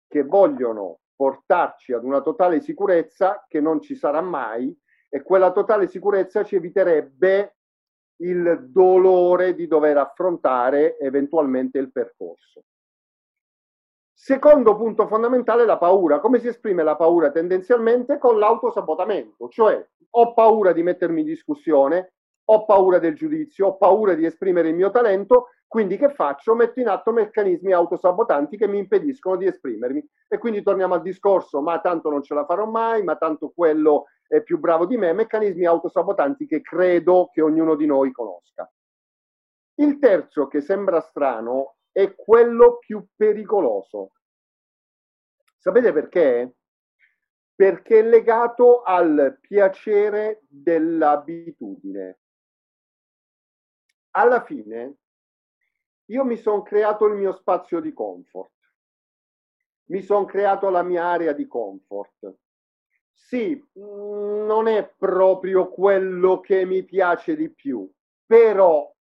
che 0.06 0.22
vogliono 0.22 1.00
portarci 1.16 1.92
ad 1.92 2.04
una 2.04 2.20
totale 2.20 2.60
sicurezza 2.60 3.44
che 3.48 3.60
non 3.60 3.80
ci 3.80 3.96
sarà 3.96 4.20
mai 4.20 4.72
e 5.08 5.20
quella 5.20 5.50
totale 5.50 5.88
sicurezza 5.88 6.44
ci 6.44 6.54
eviterebbe 6.54 7.55
il 8.18 8.68
dolore 8.70 9.54
di 9.54 9.66
dover 9.66 9.98
affrontare 9.98 10.98
eventualmente 10.98 11.78
il 11.78 11.92
percorso. 11.92 12.62
Secondo 14.12 14.76
punto 14.76 15.06
fondamentale, 15.06 15.66
la 15.66 15.76
paura. 15.76 16.20
Come 16.20 16.38
si 16.38 16.48
esprime 16.48 16.82
la 16.82 16.96
paura 16.96 17.30
tendenzialmente? 17.30 18.18
Con 18.18 18.38
l'autosabotamento, 18.38 19.48
cioè 19.48 19.86
ho 20.10 20.32
paura 20.32 20.72
di 20.72 20.82
mettermi 20.82 21.20
in 21.20 21.26
discussione, 21.26 22.14
ho 22.44 22.64
paura 22.64 22.98
del 22.98 23.14
giudizio, 23.14 23.66
ho 23.66 23.76
paura 23.76 24.14
di 24.14 24.24
esprimere 24.24 24.68
il 24.68 24.74
mio 24.74 24.90
talento, 24.90 25.48
quindi 25.68 25.96
che 25.96 26.10
faccio? 26.10 26.54
Metto 26.54 26.80
in 26.80 26.88
atto 26.88 27.12
meccanismi 27.12 27.72
autosabotanti 27.72 28.56
che 28.56 28.68
mi 28.68 28.78
impediscono 28.78 29.36
di 29.36 29.46
esprimermi. 29.46 30.06
E 30.28 30.38
quindi 30.38 30.62
torniamo 30.62 30.94
al 30.94 31.02
discorso, 31.02 31.60
ma 31.60 31.80
tanto 31.80 32.08
non 32.08 32.22
ce 32.22 32.34
la 32.34 32.44
farò 32.44 32.66
mai, 32.66 33.02
ma 33.02 33.16
tanto 33.16 33.50
quello 33.50 34.04
è 34.28 34.42
più 34.42 34.58
bravo 34.58 34.86
di 34.86 34.96
me, 34.96 35.12
meccanismi 35.12 35.64
autosabotanti 35.64 36.46
che 36.46 36.60
credo 36.60 37.30
che 37.32 37.42
ognuno 37.42 37.74
di 37.74 37.86
noi 37.86 38.12
conosca. 38.12 38.70
Il 39.74 39.98
terzo, 39.98 40.46
che 40.46 40.60
sembra 40.60 41.00
strano, 41.00 41.76
è 41.90 42.14
quello 42.14 42.78
più 42.78 43.04
pericoloso. 43.14 44.12
Sapete 45.58 45.92
perché? 45.92 46.56
Perché 47.54 47.98
è 47.98 48.02
legato 48.02 48.82
al 48.82 49.38
piacere 49.40 50.42
dell'abitudine. 50.48 52.18
Alla 54.12 54.42
fine, 54.44 54.96
io 56.06 56.24
mi 56.24 56.36
sono 56.36 56.62
creato 56.62 57.06
il 57.06 57.14
mio 57.14 57.32
spazio 57.32 57.80
di 57.80 57.92
comfort, 57.92 58.52
mi 59.88 60.02
sono 60.02 60.24
creato 60.24 60.68
la 60.70 60.82
mia 60.82 61.04
area 61.04 61.32
di 61.32 61.46
comfort 61.46 62.36
sì, 63.16 63.56
mm, 63.56 64.44
non 64.44 64.68
è 64.68 64.88
proprio 64.96 65.70
quello 65.70 66.40
che 66.40 66.64
mi 66.64 66.84
piace 66.84 67.34
di 67.34 67.50
più, 67.50 67.90
però 68.24 68.92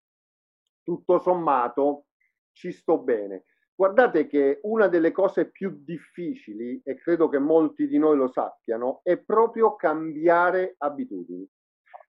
tutto 0.82 1.18
sommato 1.18 2.06
ci 2.52 2.70
sto 2.72 2.98
bene. 2.98 3.44
Guardate 3.74 4.28
che 4.28 4.60
una 4.62 4.86
delle 4.86 5.10
cose 5.10 5.50
più 5.50 5.82
difficili, 5.82 6.80
e 6.84 6.94
credo 6.94 7.28
che 7.28 7.40
molti 7.40 7.88
di 7.88 7.98
noi 7.98 8.16
lo 8.16 8.28
sappiano, 8.28 9.00
è 9.02 9.18
proprio 9.18 9.74
cambiare 9.74 10.76
abitudini. 10.78 11.46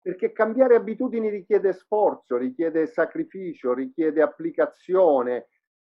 Perché 0.03 0.33
cambiare 0.33 0.77
abitudini 0.77 1.29
richiede 1.29 1.73
sforzo, 1.73 2.37
richiede 2.37 2.87
sacrificio, 2.87 3.75
richiede 3.75 4.23
applicazione, 4.23 5.49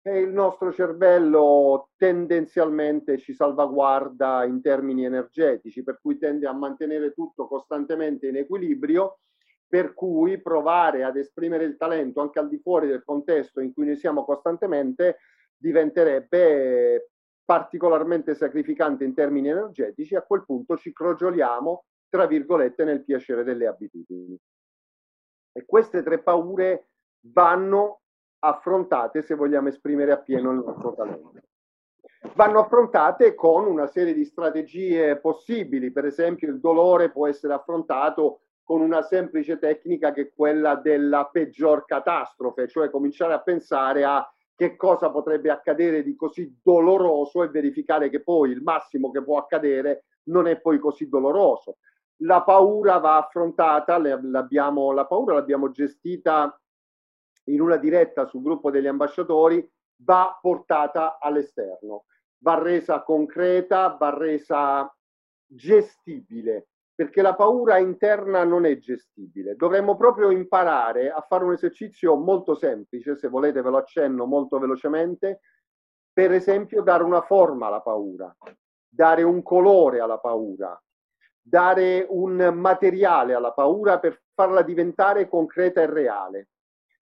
e 0.04 0.20
il 0.20 0.32
nostro 0.32 0.72
cervello 0.74 1.90
tendenzialmente 1.96 3.20
ci 3.20 3.34
salvaguarda 3.34 4.44
in 4.46 4.62
termini 4.62 5.06
energetici, 5.06 5.84
per 5.84 6.00
cui 6.02 6.18
tende 6.18 6.48
a 6.48 6.54
mantenere 6.54 7.14
tutto 7.14 7.48
costantemente 7.48 8.28
in 8.28 8.38
equilibrio, 8.38 9.20
per 9.68 9.94
cui 9.94 10.42
provare 10.42 11.04
ad 11.04 11.18
esprimere 11.18 11.66
il 11.66 11.78
talento 11.78 12.20
anche 12.20 12.40
al 12.40 12.50
di 12.50 12.58
fuori 12.58 12.88
del 12.88 13.04
contesto 13.04 13.62
in 13.62 13.74
cui 13.74 13.86
noi 13.86 13.96
siamo 13.96 14.26
costantemente 14.26 15.20
diventerebbe 15.56 17.12
particolarmente 17.46 18.34
sacrificante 18.34 19.04
in 19.04 19.14
termini 19.14 19.50
energetici, 19.50 20.16
a 20.16 20.24
quel 20.24 20.44
punto 20.46 20.78
ci 20.78 20.92
crogioliamo, 20.92 21.86
tra 22.12 22.28
virgolette, 22.28 22.84
nel 22.84 23.06
piacere 23.06 23.46
delle 23.46 23.68
abitudini. 23.68 24.38
E 25.54 25.66
queste 25.66 26.04
tre 26.04 26.22
paure 26.22 26.90
vanno 27.22 28.02
affrontate 28.40 29.22
se 29.22 29.34
vogliamo 29.34 29.70
esprimere 29.70 30.12
appieno 30.12 30.52
il 30.52 30.58
nostro 30.58 30.94
talento. 30.94 31.32
Vanno 32.36 32.60
affrontate 32.60 33.34
con 33.34 33.66
una 33.66 33.88
serie 33.88 34.14
di 34.14 34.26
strategie 34.26 35.18
possibili, 35.20 35.92
per 35.92 36.06
esempio 36.06 36.50
il 36.50 36.60
dolore 36.60 37.12
può 37.12 37.28
essere 37.28 37.54
affrontato 37.54 38.42
con 38.62 38.82
una 38.82 39.02
semplice 39.02 39.58
tecnica 39.58 40.12
che 40.12 40.22
è 40.22 40.34
quella 40.34 40.76
della 40.76 41.30
peggior 41.32 41.86
catastrofe, 41.86 42.68
cioè 42.68 42.90
cominciare 42.90 43.34
a 43.34 43.42
pensare 43.42 44.04
a 44.04 44.30
che 44.54 44.76
cosa 44.76 45.10
potrebbe 45.10 45.50
accadere 45.50 46.04
di 46.04 46.16
così 46.16 46.60
doloroso 46.62 47.42
e 47.42 47.50
verificare 47.50 48.10
che 48.10 48.22
poi 48.22 48.52
il 48.52 48.62
massimo 48.62 49.12
che 49.12 49.24
può 49.24 49.38
accadere 49.38 50.04
non 50.26 50.48
è 50.48 50.60
poi 50.60 50.78
così 50.78 51.08
doloroso. 51.10 51.78
La 52.24 52.44
paura 52.44 52.98
va 53.00 53.18
affrontata, 53.18 53.98
l'abbiamo, 53.98 54.92
la 54.92 55.06
paura 55.06 55.34
l'abbiamo 55.34 55.72
gestita 55.72 56.56
in 57.46 57.62
una 57.62 57.78
diretta 57.78 58.28
sul 58.28 58.44
gruppo 58.44 58.70
degli 58.70 58.88
ambasciatori 58.88 59.68
va 60.04 60.38
portata 60.40 61.18
all'esterno, 61.20 62.06
va 62.40 62.60
resa 62.62 63.02
concreta, 63.04 63.96
va 64.00 64.10
resa 64.16 64.96
gestibile, 65.46 66.68
perché 66.94 67.22
la 67.22 67.36
paura 67.36 67.78
interna 67.78 68.44
non 68.44 68.66
è 68.66 68.78
gestibile. 68.78 69.56
Dovremmo 69.56 69.96
proprio 69.96 70.30
imparare 70.30 71.10
a 71.10 71.22
fare 71.28 71.44
un 71.44 71.54
esercizio 71.54 72.16
molto 72.16 72.56
semplice, 72.56 73.18
se 73.18 73.28
volete 73.28 73.62
ve 73.62 73.70
lo 73.70 73.78
accenno 73.78 74.26
molto 74.26 74.60
velocemente, 74.60 75.42
per 76.14 76.32
esempio 76.32 76.82
dare 76.82 77.04
una 77.04 77.22
forma 77.22 77.68
alla 77.68 77.82
paura, 77.82 78.36
dare 78.88 79.24
un 79.24 79.42
colore 79.42 80.00
alla 80.00 80.20
paura, 80.20 80.80
dare 81.42 82.06
un 82.10 82.36
materiale 82.54 83.34
alla 83.34 83.52
paura 83.52 84.00
per 84.00 84.22
farla 84.34 84.62
diventare 84.62 85.28
concreta 85.28 85.82
e 85.82 85.88
reale. 85.88 86.50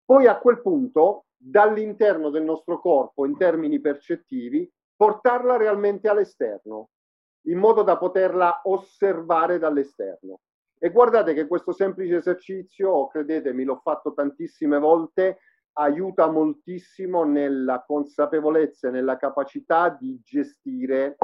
Poi 0.05 0.27
a 0.27 0.39
quel 0.39 0.61
punto, 0.61 1.27
dall'interno 1.37 2.31
del 2.31 2.43
nostro 2.43 2.81
corpo, 2.81 3.27
in 3.27 3.37
termini 3.37 3.81
percettivi, 3.81 4.71
portarla 4.97 5.57
realmente 5.57 6.09
all'esterno, 6.09 6.91
in 7.47 7.59
modo 7.59 7.83
da 7.83 7.97
poterla 7.99 8.61
osservare 8.65 9.59
dall'esterno. 9.59 10.41
E 10.79 10.91
guardate 10.91 11.33
che 11.35 11.47
questo 11.47 11.73
semplice 11.73 12.17
esercizio, 12.17 13.07
credetemi, 13.07 13.65
l'ho 13.65 13.81
fatto 13.83 14.15
tantissime 14.15 14.79
volte, 14.79 15.39
aiuta 15.75 16.31
moltissimo 16.31 17.25
nella 17.25 17.83
consapevolezza 17.87 18.89
e 18.89 18.91
nella 18.91 19.17
capacità 19.17 19.89
di 19.89 20.21
gestire 20.23 21.17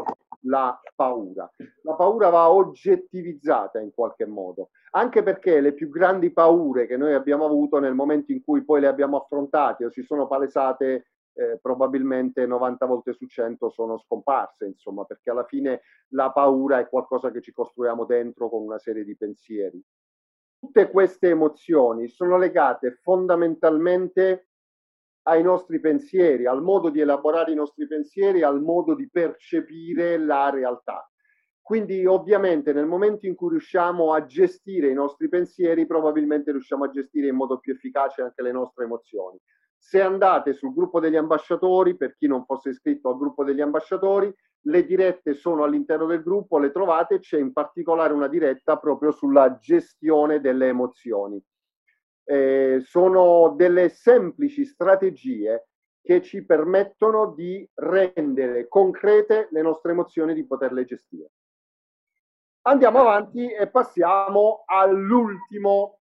la 0.43 0.79
paura. 0.95 1.51
La 1.83 1.95
paura 1.95 2.29
va 2.29 2.51
oggettivizzata 2.51 3.81
in 3.81 3.93
qualche 3.93 4.27
modo, 4.27 4.71
anche 4.91 5.23
perché 5.23 5.61
le 5.61 5.73
più 5.73 5.89
grandi 5.89 6.33
paure 6.33 6.87
che 6.87 6.97
noi 6.97 7.15
abbiamo 7.15 7.45
avuto 7.45 7.79
nel 7.79 7.95
momento 7.95 8.33
in 8.33 8.43
cui 8.43 8.65
poi 8.65 8.81
le 8.81 8.87
abbiamo 8.87 9.17
affrontate 9.19 9.85
o 9.85 9.91
si 9.91 10.03
sono 10.03 10.27
palesate, 10.27 11.07
eh, 11.35 11.59
probabilmente 11.61 12.47
90 12.47 12.87
volte 12.87 13.13
su 13.13 13.27
100 13.27 13.71
sono 13.71 13.99
scomparse, 13.99 14.67
insomma, 14.67 15.05
perché 15.05 15.31
alla 15.31 15.45
fine 15.45 15.83
la 16.09 16.31
paura 16.33 16.79
è 16.79 16.89
qualcosa 16.89 17.31
che 17.31 17.41
ci 17.41 17.53
costruiamo 17.53 18.05
dentro 18.05 18.49
con 18.49 18.63
una 18.63 18.79
serie 18.79 19.05
di 19.05 19.17
pensieri. 19.17 19.83
Tutte 20.59 20.91
queste 20.91 21.29
emozioni 21.29 22.09
sono 22.09 22.37
legate 22.37 22.99
fondamentalmente 23.03 24.49
ai 25.29 25.43
nostri 25.43 25.79
pensieri, 25.79 26.47
al 26.47 26.63
modo 26.63 26.89
di 26.89 27.01
elaborare 27.01 27.53
i 27.53 27.55
nostri 27.55 27.87
pensieri, 27.87 28.43
al 28.43 28.63
modo 28.63 28.95
di 28.95 29.09
percepire 29.11 30.17
la 30.17 30.49
realtà. 30.49 31.07
Quindi 31.61 32.07
ovviamente 32.07 32.73
nel 32.73 32.87
momento 32.87 33.27
in 33.27 33.35
cui 33.35 33.51
riusciamo 33.51 34.15
a 34.15 34.25
gestire 34.25 34.89
i 34.89 34.95
nostri 34.95 35.29
pensieri, 35.29 35.87
probabilmente 35.87 36.51
riusciamo 36.51 36.85
a 36.85 36.91
gestire 36.91 37.29
in 37.29 37.37
modo 37.37 37.59
più 37.59 37.75
efficace 37.75 38.23
anche 38.23 38.41
le 38.41 38.53
nostre 38.53 38.85
emozioni. 38.85 39.39
Se 39.77 40.01
andate 40.01 40.55
sul 40.55 40.73
gruppo 40.73 40.99
degli 40.99 41.17
ambasciatori, 41.17 41.95
per 41.95 42.17
chi 42.17 42.27
non 42.27 42.47
fosse 42.47 42.71
iscritto 42.71 43.11
al 43.11 43.19
gruppo 43.19 43.45
degli 43.45 43.61
ambasciatori, 43.61 44.35
le 44.63 44.87
dirette 44.87 45.35
sono 45.35 45.63
all'interno 45.63 46.07
del 46.07 46.23
gruppo, 46.23 46.59
le 46.59 46.73
trovate, 46.73 47.19
c'è 47.19 47.39
in 47.39 47.53
particolare 47.53 48.15
una 48.15 48.29
diretta 48.29 48.79
proprio 48.79 49.13
sulla 49.13 49.59
gestione 49.59 50.41
delle 50.41 50.69
emozioni 50.69 51.41
eh, 52.31 52.83
sono 52.85 53.55
delle 53.57 53.89
semplici 53.89 54.67
strategie 54.67 55.69
che 56.03 56.21
ci 56.21 56.45
permettono 56.45 57.33
di 57.33 57.67
rendere 57.75 58.69
concrete 58.69 59.49
le 59.51 59.63
nostre 59.63 59.93
emozioni, 59.93 60.35
di 60.35 60.47
poterle 60.47 60.85
gestire. 60.85 61.31
Andiamo 62.63 63.01
avanti 63.01 63.51
e 63.51 63.67
passiamo 63.69 64.65
all'ultimo, 64.67 66.01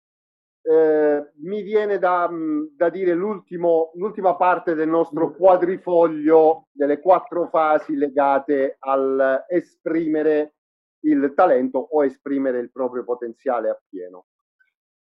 eh, 0.62 1.32
mi 1.42 1.62
viene 1.62 2.00
da, 2.00 2.30
da 2.74 2.90
dire 2.90 3.14
l'ultima 3.14 4.36
parte 4.38 4.76
del 4.76 4.88
nostro 4.88 5.34
quadrifoglio 5.36 6.68
delle 6.72 7.02
quattro 7.02 7.50
fasi 7.50 7.96
legate 7.96 8.78
al 8.80 9.44
esprimere 9.50 10.54
il 11.02 11.34
talento 11.36 11.80
o 11.80 12.06
esprimere 12.06 12.60
il 12.60 12.72
proprio 12.72 13.04
potenziale 13.04 13.70
appieno. 13.70 14.28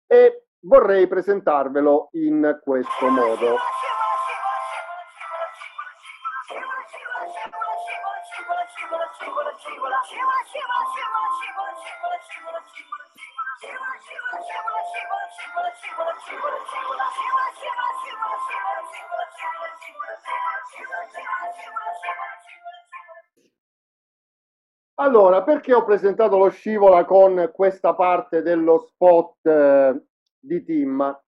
E 0.08 0.46
vorrei 0.62 1.08
presentarvelo 1.08 2.10
in 2.14 2.60
questo 2.64 3.08
modo. 3.10 3.58
Allora, 24.96 25.42
perché 25.42 25.74
ho 25.74 25.84
presentato 25.84 26.38
lo 26.38 26.50
scivola 26.50 27.06
con 27.06 27.50
questa 27.52 27.96
parte 27.96 28.44
dello 28.44 28.78
spot 28.78 29.46
eh, 29.48 30.00
di 30.42 30.64
Tim? 30.64 31.22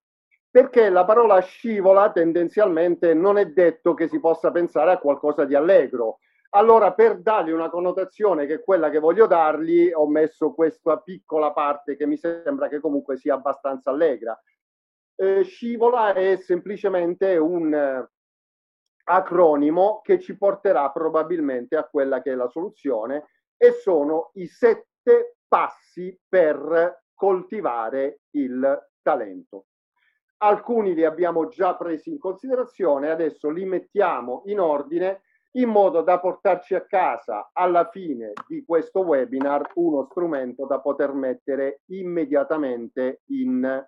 Perché 0.50 0.88
la 0.88 1.04
parola 1.04 1.40
scivola 1.40 2.12
tendenzialmente 2.12 3.14
non 3.14 3.38
è 3.38 3.46
detto 3.46 3.94
che 3.94 4.08
si 4.08 4.20
possa 4.20 4.50
pensare 4.50 4.92
a 4.92 4.98
qualcosa 4.98 5.44
di 5.44 5.54
allegro. 5.54 6.18
Allora, 6.50 6.92
per 6.92 7.20
dargli 7.20 7.50
una 7.50 7.68
connotazione 7.68 8.46
che 8.46 8.54
è 8.54 8.62
quella 8.62 8.88
che 8.88 9.00
voglio 9.00 9.26
dargli, 9.26 9.90
ho 9.92 10.06
messo 10.06 10.54
questa 10.54 11.00
piccola 11.00 11.52
parte 11.52 11.96
che 11.96 12.06
mi 12.06 12.16
sembra 12.16 12.68
che 12.68 12.78
comunque 12.78 13.16
sia 13.16 13.34
abbastanza 13.34 13.90
allegra. 13.90 14.40
Eh, 15.16 15.42
scivola 15.42 16.12
è 16.12 16.36
semplicemente 16.36 17.36
un 17.36 17.74
eh, 17.74 18.08
acronimo 19.04 20.00
che 20.02 20.20
ci 20.20 20.36
porterà 20.36 20.90
probabilmente 20.90 21.76
a 21.76 21.84
quella 21.84 22.22
che 22.22 22.32
è 22.32 22.34
la 22.34 22.48
soluzione 22.48 23.26
e 23.56 23.72
sono 23.72 24.30
i 24.34 24.46
sette 24.46 25.36
passi 25.48 26.16
per 26.28 27.02
coltivare 27.14 28.20
il 28.30 28.88
talento. 29.04 29.66
Alcuni 30.38 30.94
li 30.94 31.04
abbiamo 31.04 31.46
già 31.46 31.76
presi 31.76 32.10
in 32.10 32.18
considerazione, 32.18 33.10
adesso 33.10 33.50
li 33.50 33.64
mettiamo 33.64 34.42
in 34.46 34.58
ordine 34.58 35.20
in 35.52 35.68
modo 35.68 36.02
da 36.02 36.18
portarci 36.18 36.74
a 36.74 36.84
casa 36.84 37.50
alla 37.52 37.88
fine 37.88 38.32
di 38.48 38.64
questo 38.64 39.00
webinar 39.00 39.70
uno 39.74 40.06
strumento 40.10 40.66
da 40.66 40.80
poter 40.80 41.12
mettere 41.12 41.82
immediatamente 41.86 43.22
in 43.26 43.86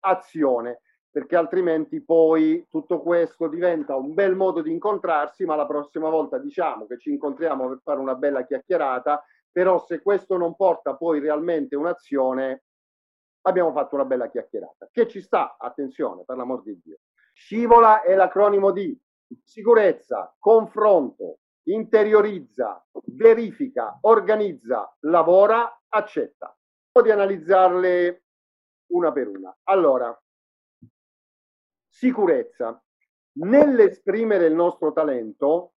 azione 0.00 0.80
perché 1.10 1.36
altrimenti 1.36 2.02
poi 2.02 2.66
tutto 2.68 3.00
questo 3.00 3.48
diventa 3.48 3.96
un 3.96 4.14
bel 4.14 4.36
modo 4.36 4.62
di 4.62 4.70
incontrarsi, 4.70 5.44
ma 5.44 5.56
la 5.56 5.66
prossima 5.66 6.08
volta 6.08 6.38
diciamo 6.38 6.86
che 6.86 6.98
ci 6.98 7.10
incontriamo 7.10 7.68
per 7.68 7.80
fare 7.82 7.98
una 7.98 8.14
bella 8.14 8.44
chiacchierata, 8.44 9.22
però 9.50 9.84
se 9.84 10.02
questo 10.02 10.36
non 10.36 10.54
porta 10.54 10.94
poi 10.94 11.18
realmente 11.18 11.74
un'azione, 11.74 12.62
abbiamo 13.42 13.72
fatto 13.72 13.94
una 13.94 14.04
bella 14.04 14.28
chiacchierata. 14.28 14.88
Che 14.90 15.08
ci 15.08 15.20
sta, 15.20 15.56
attenzione, 15.58 16.24
per 16.24 16.36
l'amor 16.36 16.62
di 16.62 16.78
Dio. 16.82 16.98
Scivola 17.32 18.02
è 18.02 18.14
l'acronimo 18.14 18.70
di 18.70 18.98
sicurezza, 19.42 20.34
confronto, 20.38 21.38
interiorizza, 21.64 22.84
verifica, 23.06 23.98
organizza, 24.02 24.94
lavora, 25.00 25.82
accetta. 25.88 26.56
Po' 26.90 27.02
di 27.02 27.10
analizzarle 27.10 28.24
una 28.92 29.12
per 29.12 29.28
una. 29.28 29.56
Allora, 29.64 30.20
sicurezza. 31.86 32.82
Nell'esprimere 33.32 34.46
il 34.46 34.54
nostro 34.54 34.92
talento, 34.92 35.74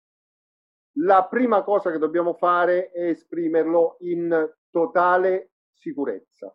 la 0.99 1.27
prima 1.27 1.63
cosa 1.63 1.91
che 1.91 1.99
dobbiamo 1.99 2.35
fare 2.35 2.91
è 2.91 3.09
esprimerlo 3.09 3.97
in 4.01 4.49
totale 4.71 5.53
sicurezza. 5.73 6.55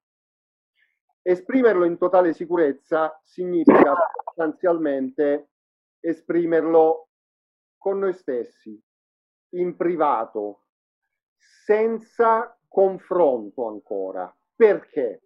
Esprimerlo 1.28 1.86
in 1.86 1.98
totale 1.98 2.34
sicurezza 2.34 3.20
significa 3.24 3.96
sostanzialmente 4.24 5.50
esprimerlo 6.00 7.08
con 7.78 7.98
noi 7.98 8.14
stessi, 8.14 8.80
in 9.56 9.76
privato, 9.76 10.66
senza 11.36 12.56
confronto 12.68 13.68
ancora. 13.68 14.32
Perché? 14.56 15.26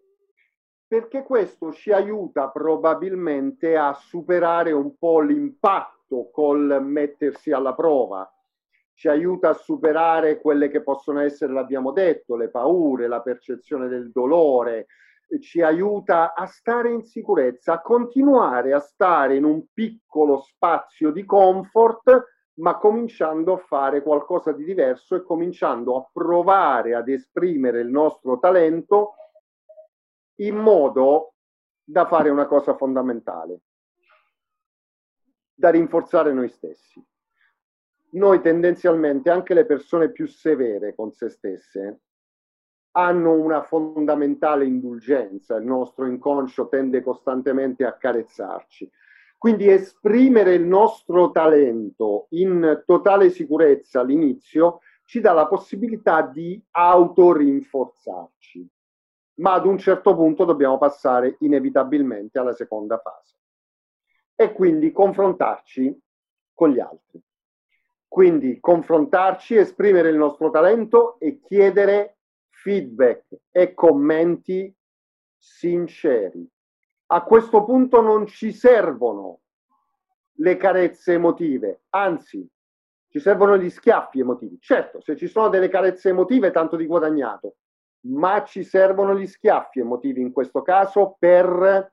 perché 0.90 1.22
questo 1.22 1.72
ci 1.72 1.92
aiuta 1.92 2.50
probabilmente 2.50 3.78
a 3.78 3.94
superare 3.94 4.72
un 4.72 4.98
po' 4.98 5.20
l'impatto 5.20 6.32
col 6.32 6.84
mettersi 6.84 7.52
alla 7.52 7.76
prova, 7.76 8.28
ci 8.96 9.08
aiuta 9.08 9.50
a 9.50 9.54
superare 9.54 10.42
quelle 10.42 10.68
che 10.68 10.82
possono 10.82 11.20
essere, 11.20 11.54
l'abbiamo 11.54 11.92
detto, 11.92 12.36
le 12.36 12.50
paure, 12.50 13.08
la 13.08 13.22
percezione 13.22 13.88
del 13.88 14.10
dolore, 14.10 14.88
ci 15.40 15.62
aiuta 15.62 16.34
a 16.34 16.46
stare 16.48 16.92
in 16.92 17.04
sicurezza, 17.04 17.74
a 17.74 17.82
continuare 17.82 18.74
a 18.74 18.80
stare 18.80 19.36
in 19.36 19.44
un 19.44 19.66
piccolo 19.72 20.42
spazio 20.42 21.12
di 21.12 21.24
comfort, 21.24 22.38
ma 22.60 22.78
cominciando 22.78 23.54
a 23.54 23.58
fare 23.58 24.02
qualcosa 24.02 24.52
di 24.52 24.64
diverso 24.64 25.16
e 25.16 25.24
cominciando 25.24 25.98
a 25.98 26.10
provare 26.12 26.96
ad 26.96 27.08
esprimere 27.08 27.82
il 27.82 27.90
nostro 27.90 28.40
talento 28.40 29.14
in 30.40 30.56
modo 30.56 31.34
da 31.84 32.06
fare 32.06 32.30
una 32.30 32.46
cosa 32.46 32.76
fondamentale, 32.76 33.62
da 35.54 35.70
rinforzare 35.70 36.34
noi 36.34 36.50
stessi. 36.50 37.04
Noi 38.12 38.42
tendenzialmente, 38.42 39.30
anche 39.30 39.54
le 39.54 39.66
persone 39.66 40.12
più 40.12 40.28
severe 40.28 40.96
con 40.96 41.12
se 41.12 41.30
stesse, 41.30 42.02
hanno 43.06 43.34
una 43.34 43.62
fondamentale 43.64 44.66
indulgenza, 44.66 45.56
il 45.56 45.66
nostro 45.66 46.06
inconscio 46.06 46.68
tende 46.68 47.02
costantemente 47.02 47.86
a 47.86 47.94
carezzarci. 47.94 48.90
Quindi 49.38 49.70
esprimere 49.70 50.54
il 50.56 50.64
nostro 50.64 51.32
talento 51.32 52.28
in 52.32 52.84
totale 52.86 53.30
sicurezza 53.30 54.02
all'inizio 54.02 54.80
ci 55.06 55.22
dà 55.22 55.34
la 55.34 55.48
possibilità 55.48 56.22
di 56.22 56.62
autorinforzarci 56.72 58.70
ma 59.40 59.54
ad 59.54 59.66
un 59.66 59.78
certo 59.78 60.16
punto 60.16 60.46
dobbiamo 60.46 60.78
passare 60.78 61.38
inevitabilmente 61.40 62.40
alla 62.40 62.54
seconda 62.54 62.98
fase 62.98 63.36
e 64.36 64.54
quindi 64.54 64.92
confrontarci 64.92 65.98
con 66.54 66.70
gli 66.70 66.80
altri. 66.80 67.22
Quindi 68.08 68.60
confrontarci, 68.60 69.56
esprimere 69.56 70.10
il 70.10 70.18
nostro 70.18 70.50
talento 70.50 71.20
e 71.20 71.40
chiedere 71.40 72.19
feedback 72.62 73.26
e 73.52 73.74
commenti 73.74 74.74
sinceri. 75.38 76.48
A 77.12 77.24
questo 77.24 77.64
punto 77.64 78.02
non 78.02 78.28
ci 78.28 78.52
servono 78.52 79.40
le 80.40 80.58
carezze 80.58 81.14
emotive, 81.14 81.84
anzi 81.90 82.48
ci 83.10 83.20
servono 83.20 83.58
gli 83.58 83.70
schiaffi 83.70 84.20
emotivi. 84.20 84.60
Certo, 84.60 85.02
se 85.02 85.16
ci 85.16 85.28
sono 85.28 85.50
delle 85.50 85.70
carezze 85.70 86.10
emotive, 86.10 86.52
tanto 86.52 86.76
di 86.76 86.86
guadagnato, 86.86 87.56
ma 88.02 88.44
ci 88.44 88.64
servono 88.64 89.18
gli 89.18 89.26
schiaffi 89.26 89.80
emotivi 89.80 90.22
in 90.22 90.32
questo 90.32 90.62
caso 90.62 91.16
per 91.18 91.92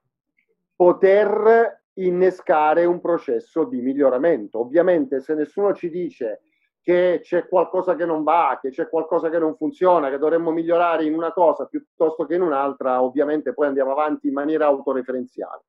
poter 0.74 1.84
innescare 1.94 2.84
un 2.84 3.00
processo 3.00 3.64
di 3.64 3.80
miglioramento. 3.80 4.60
Ovviamente 4.60 5.20
se 5.20 5.34
nessuno 5.34 5.72
ci 5.72 5.88
dice 5.88 6.42
che 6.86 7.18
c'è 7.20 7.48
qualcosa 7.48 7.96
che 7.96 8.06
non 8.06 8.22
va, 8.22 8.60
che 8.62 8.70
c'è 8.70 8.88
qualcosa 8.88 9.28
che 9.28 9.40
non 9.40 9.56
funziona, 9.56 10.08
che 10.08 10.18
dovremmo 10.18 10.52
migliorare 10.52 11.04
in 11.04 11.14
una 11.14 11.32
cosa 11.32 11.66
piuttosto 11.66 12.26
che 12.26 12.36
in 12.36 12.42
un'altra, 12.42 13.02
ovviamente 13.02 13.52
poi 13.52 13.66
andiamo 13.66 13.90
avanti 13.90 14.28
in 14.28 14.34
maniera 14.34 14.66
autoreferenziale. 14.66 15.64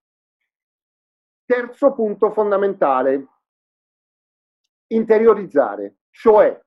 Terzo 1.44 1.94
punto 1.94 2.30
fondamentale, 2.30 3.28
interiorizzare, 4.90 5.96
cioè 6.12 6.62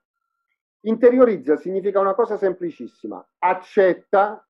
Interiorizza 0.80 1.56
significa 1.56 2.00
una 2.00 2.14
cosa 2.14 2.36
semplicissima, 2.36 3.24
accetta 3.38 4.44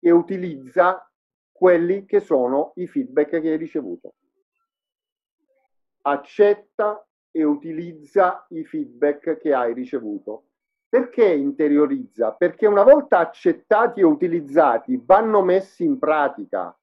e 0.00 0.10
utilizza 0.10 1.10
quelli 1.50 2.04
che 2.04 2.20
sono 2.20 2.72
i 2.74 2.86
feedback 2.86 3.40
che 3.40 3.52
hai 3.52 3.56
ricevuto. 3.56 4.16
Accetta 6.02 7.05
e 7.36 7.44
utilizza 7.44 8.46
i 8.50 8.64
feedback 8.64 9.36
che 9.38 9.52
hai 9.52 9.74
ricevuto. 9.74 10.44
Perché 10.88 11.26
interiorizza? 11.26 12.32
Perché 12.32 12.66
una 12.66 12.82
volta 12.82 13.18
accettati 13.18 14.00
e 14.00 14.04
utilizzati 14.04 15.00
vanno 15.04 15.42
messi 15.42 15.84
in 15.84 15.98
pratica 15.98 16.74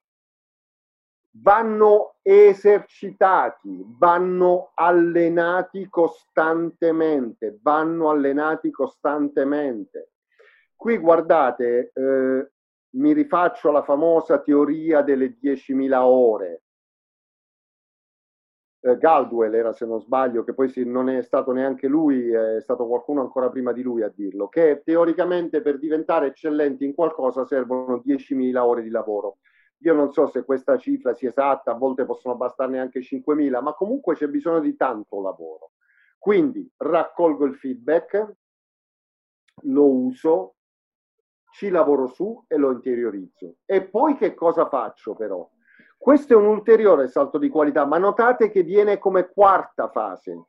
vanno 1.37 2.15
esercitati, 2.21 3.83
vanno 3.97 4.71
allenati 4.75 5.87
costantemente, 5.89 7.57
vanno 7.61 8.09
allenati 8.09 8.69
costantemente. 8.69 10.11
Qui 10.75 10.97
guardate, 10.97 11.91
eh, 11.93 12.51
mi 12.91 13.13
rifaccio 13.13 13.69
alla 13.69 13.83
famosa 13.83 14.39
teoria 14.41 15.01
delle 15.01 15.37
10.000 15.39 16.03
ore. 16.03 16.62
Eh, 18.85 18.97
Galdwell 18.97 19.53
era, 19.53 19.71
se 19.71 19.85
non 19.85 20.01
sbaglio, 20.01 20.43
che 20.43 20.53
poi 20.53 20.67
sì, 20.67 20.83
non 20.85 21.07
è 21.09 21.21
stato 21.21 21.53
neanche 21.53 21.87
lui, 21.87 22.29
è 22.29 22.59
stato 22.59 22.85
qualcuno 22.85 23.21
ancora 23.21 23.49
prima 23.49 23.71
di 23.71 23.81
lui 23.81 24.03
a 24.03 24.11
dirlo, 24.13 24.49
che 24.49 24.81
teoricamente 24.83 25.61
per 25.61 25.79
diventare 25.79 26.27
eccellenti 26.27 26.83
in 26.83 26.93
qualcosa 26.93 27.45
servono 27.45 28.01
10.000 28.03 28.65
ore 28.65 28.81
di 28.81 28.89
lavoro 28.89 29.37
io 29.83 29.93
non 29.93 30.11
so 30.13 30.27
se 30.27 30.43
questa 30.45 30.77
cifra 30.77 31.13
sia 31.13 31.29
esatta, 31.29 31.71
a 31.71 31.75
volte 31.75 32.05
possono 32.05 32.35
bastarne 32.35 32.79
anche 32.79 33.01
5.000, 33.01 33.61
ma 33.61 33.73
comunque 33.73 34.15
c'è 34.15 34.27
bisogno 34.27 34.61
di 34.61 34.75
tanto 34.75 35.21
lavoro. 35.21 35.71
Quindi 36.17 36.69
raccolgo 36.77 37.45
il 37.45 37.55
feedback, 37.55 38.33
lo 39.63 39.85
uso, 39.85 40.55
ci 41.51 41.69
lavoro 41.69 42.07
su 42.07 42.45
e 42.47 42.55
lo 42.55 42.71
interiorizzo. 42.71 43.57
E 43.65 43.83
poi 43.83 44.15
che 44.15 44.33
cosa 44.33 44.67
faccio 44.69 45.15
però? 45.15 45.49
Questo 46.03 46.33
è 46.33 46.35
un 46.35 46.47
ulteriore 46.47 47.07
salto 47.07 47.37
di 47.37 47.47
qualità, 47.47 47.85
ma 47.85 47.97
notate 47.97 48.49
che 48.49 48.61
viene 48.61 48.97
come 48.97 49.29
quarta 49.29 49.87
fase, 49.87 50.47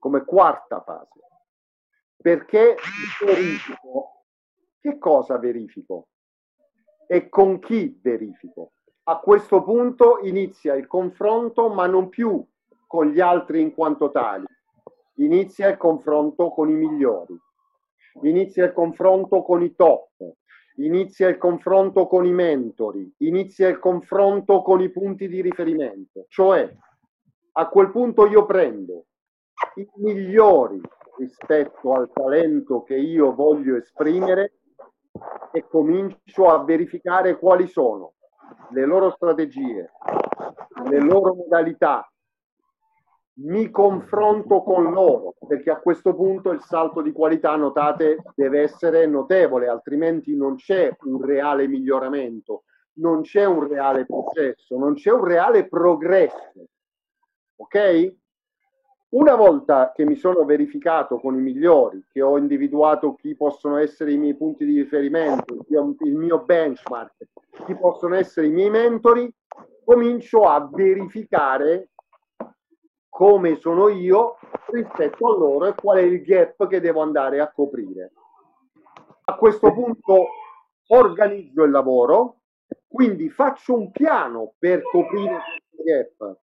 come 0.00 0.24
quarta 0.24 0.82
fase, 0.82 1.20
perché 2.16 2.74
verifico. 3.24 4.24
Che 4.80 4.98
cosa 4.98 5.38
verifico? 5.38 6.08
E 7.06 7.28
con 7.28 7.60
chi 7.60 8.00
verifico? 8.02 8.72
A 9.04 9.20
questo 9.20 9.62
punto 9.62 10.18
inizia 10.22 10.74
il 10.74 10.88
confronto, 10.88 11.68
ma 11.68 11.86
non 11.86 12.08
più 12.08 12.44
con 12.88 13.06
gli 13.06 13.20
altri 13.20 13.60
in 13.60 13.72
quanto 13.72 14.10
tali, 14.10 14.46
inizia 15.18 15.68
il 15.68 15.76
confronto 15.76 16.50
con 16.50 16.68
i 16.68 16.74
migliori 16.74 17.38
inizia 18.22 18.66
il 18.66 18.72
confronto 18.72 19.42
con 19.42 19.62
i 19.62 19.74
top, 19.74 20.10
inizia 20.76 21.28
il 21.28 21.38
confronto 21.38 22.06
con 22.06 22.24
i 22.24 22.32
mentori, 22.32 23.12
inizia 23.18 23.68
il 23.68 23.78
confronto 23.78 24.62
con 24.62 24.80
i 24.80 24.90
punti 24.90 25.28
di 25.28 25.40
riferimento. 25.40 26.26
Cioè, 26.28 26.74
a 27.52 27.68
quel 27.68 27.90
punto 27.90 28.26
io 28.26 28.46
prendo 28.46 29.04
i 29.74 29.88
migliori 29.96 30.80
rispetto 31.18 31.92
al 31.92 32.10
talento 32.12 32.82
che 32.82 32.96
io 32.96 33.34
voglio 33.34 33.76
esprimere 33.76 34.54
e 35.52 35.66
comincio 35.68 36.48
a 36.48 36.64
verificare 36.64 37.38
quali 37.38 37.66
sono 37.66 38.14
le 38.70 38.84
loro 38.86 39.10
strategie, 39.10 39.90
le 40.88 41.00
loro 41.00 41.34
modalità, 41.34 42.10
mi 43.34 43.70
confronto 43.70 44.62
con 44.62 44.92
loro, 44.92 45.34
perché 45.46 45.70
a 45.70 45.80
questo 45.80 46.14
punto 46.14 46.50
il 46.50 46.60
salto 46.60 47.00
di 47.00 47.12
qualità, 47.12 47.56
notate, 47.56 48.22
deve 48.34 48.60
essere 48.60 49.06
notevole, 49.06 49.68
altrimenti 49.68 50.36
non 50.36 50.56
c'è 50.56 50.94
un 51.04 51.24
reale 51.24 51.66
miglioramento, 51.66 52.64
non 52.94 53.22
c'è 53.22 53.44
un 53.44 53.66
reale 53.66 54.04
processo, 54.04 54.76
non 54.76 54.94
c'è 54.94 55.10
un 55.10 55.24
reale 55.24 55.66
progresso. 55.66 56.66
Ok? 57.56 58.16
Una 59.10 59.34
volta 59.34 59.92
che 59.94 60.04
mi 60.04 60.16
sono 60.16 60.44
verificato 60.44 61.18
con 61.18 61.34
i 61.36 61.40
migliori, 61.40 62.04
che 62.08 62.22
ho 62.22 62.38
individuato 62.38 63.14
chi 63.14 63.36
possono 63.36 63.76
essere 63.76 64.12
i 64.12 64.16
miei 64.16 64.34
punti 64.34 64.64
di 64.64 64.80
riferimento, 64.80 65.66
il 65.68 66.16
mio 66.16 66.44
benchmark, 66.44 67.28
chi 67.66 67.76
possono 67.76 68.14
essere 68.14 68.46
i 68.46 68.50
miei 68.50 68.70
mentori, 68.70 69.30
comincio 69.84 70.48
a 70.48 70.66
verificare 70.70 71.90
come 73.12 73.60
sono 73.60 73.88
io 73.90 74.38
rispetto 74.68 75.28
a 75.28 75.36
loro 75.36 75.66
e 75.66 75.74
qual 75.74 75.98
è 75.98 76.00
il 76.00 76.22
gap 76.22 76.66
che 76.66 76.80
devo 76.80 77.02
andare 77.02 77.40
a 77.40 77.52
coprire. 77.52 78.12
A 79.24 79.36
questo 79.36 79.70
punto 79.70 80.28
organizzo 80.86 81.62
il 81.62 81.70
lavoro, 81.70 82.38
quindi 82.88 83.28
faccio 83.28 83.74
un 83.74 83.90
piano 83.90 84.54
per 84.58 84.80
coprire 84.80 85.42
questo 85.44 85.82
gap. 85.84 86.38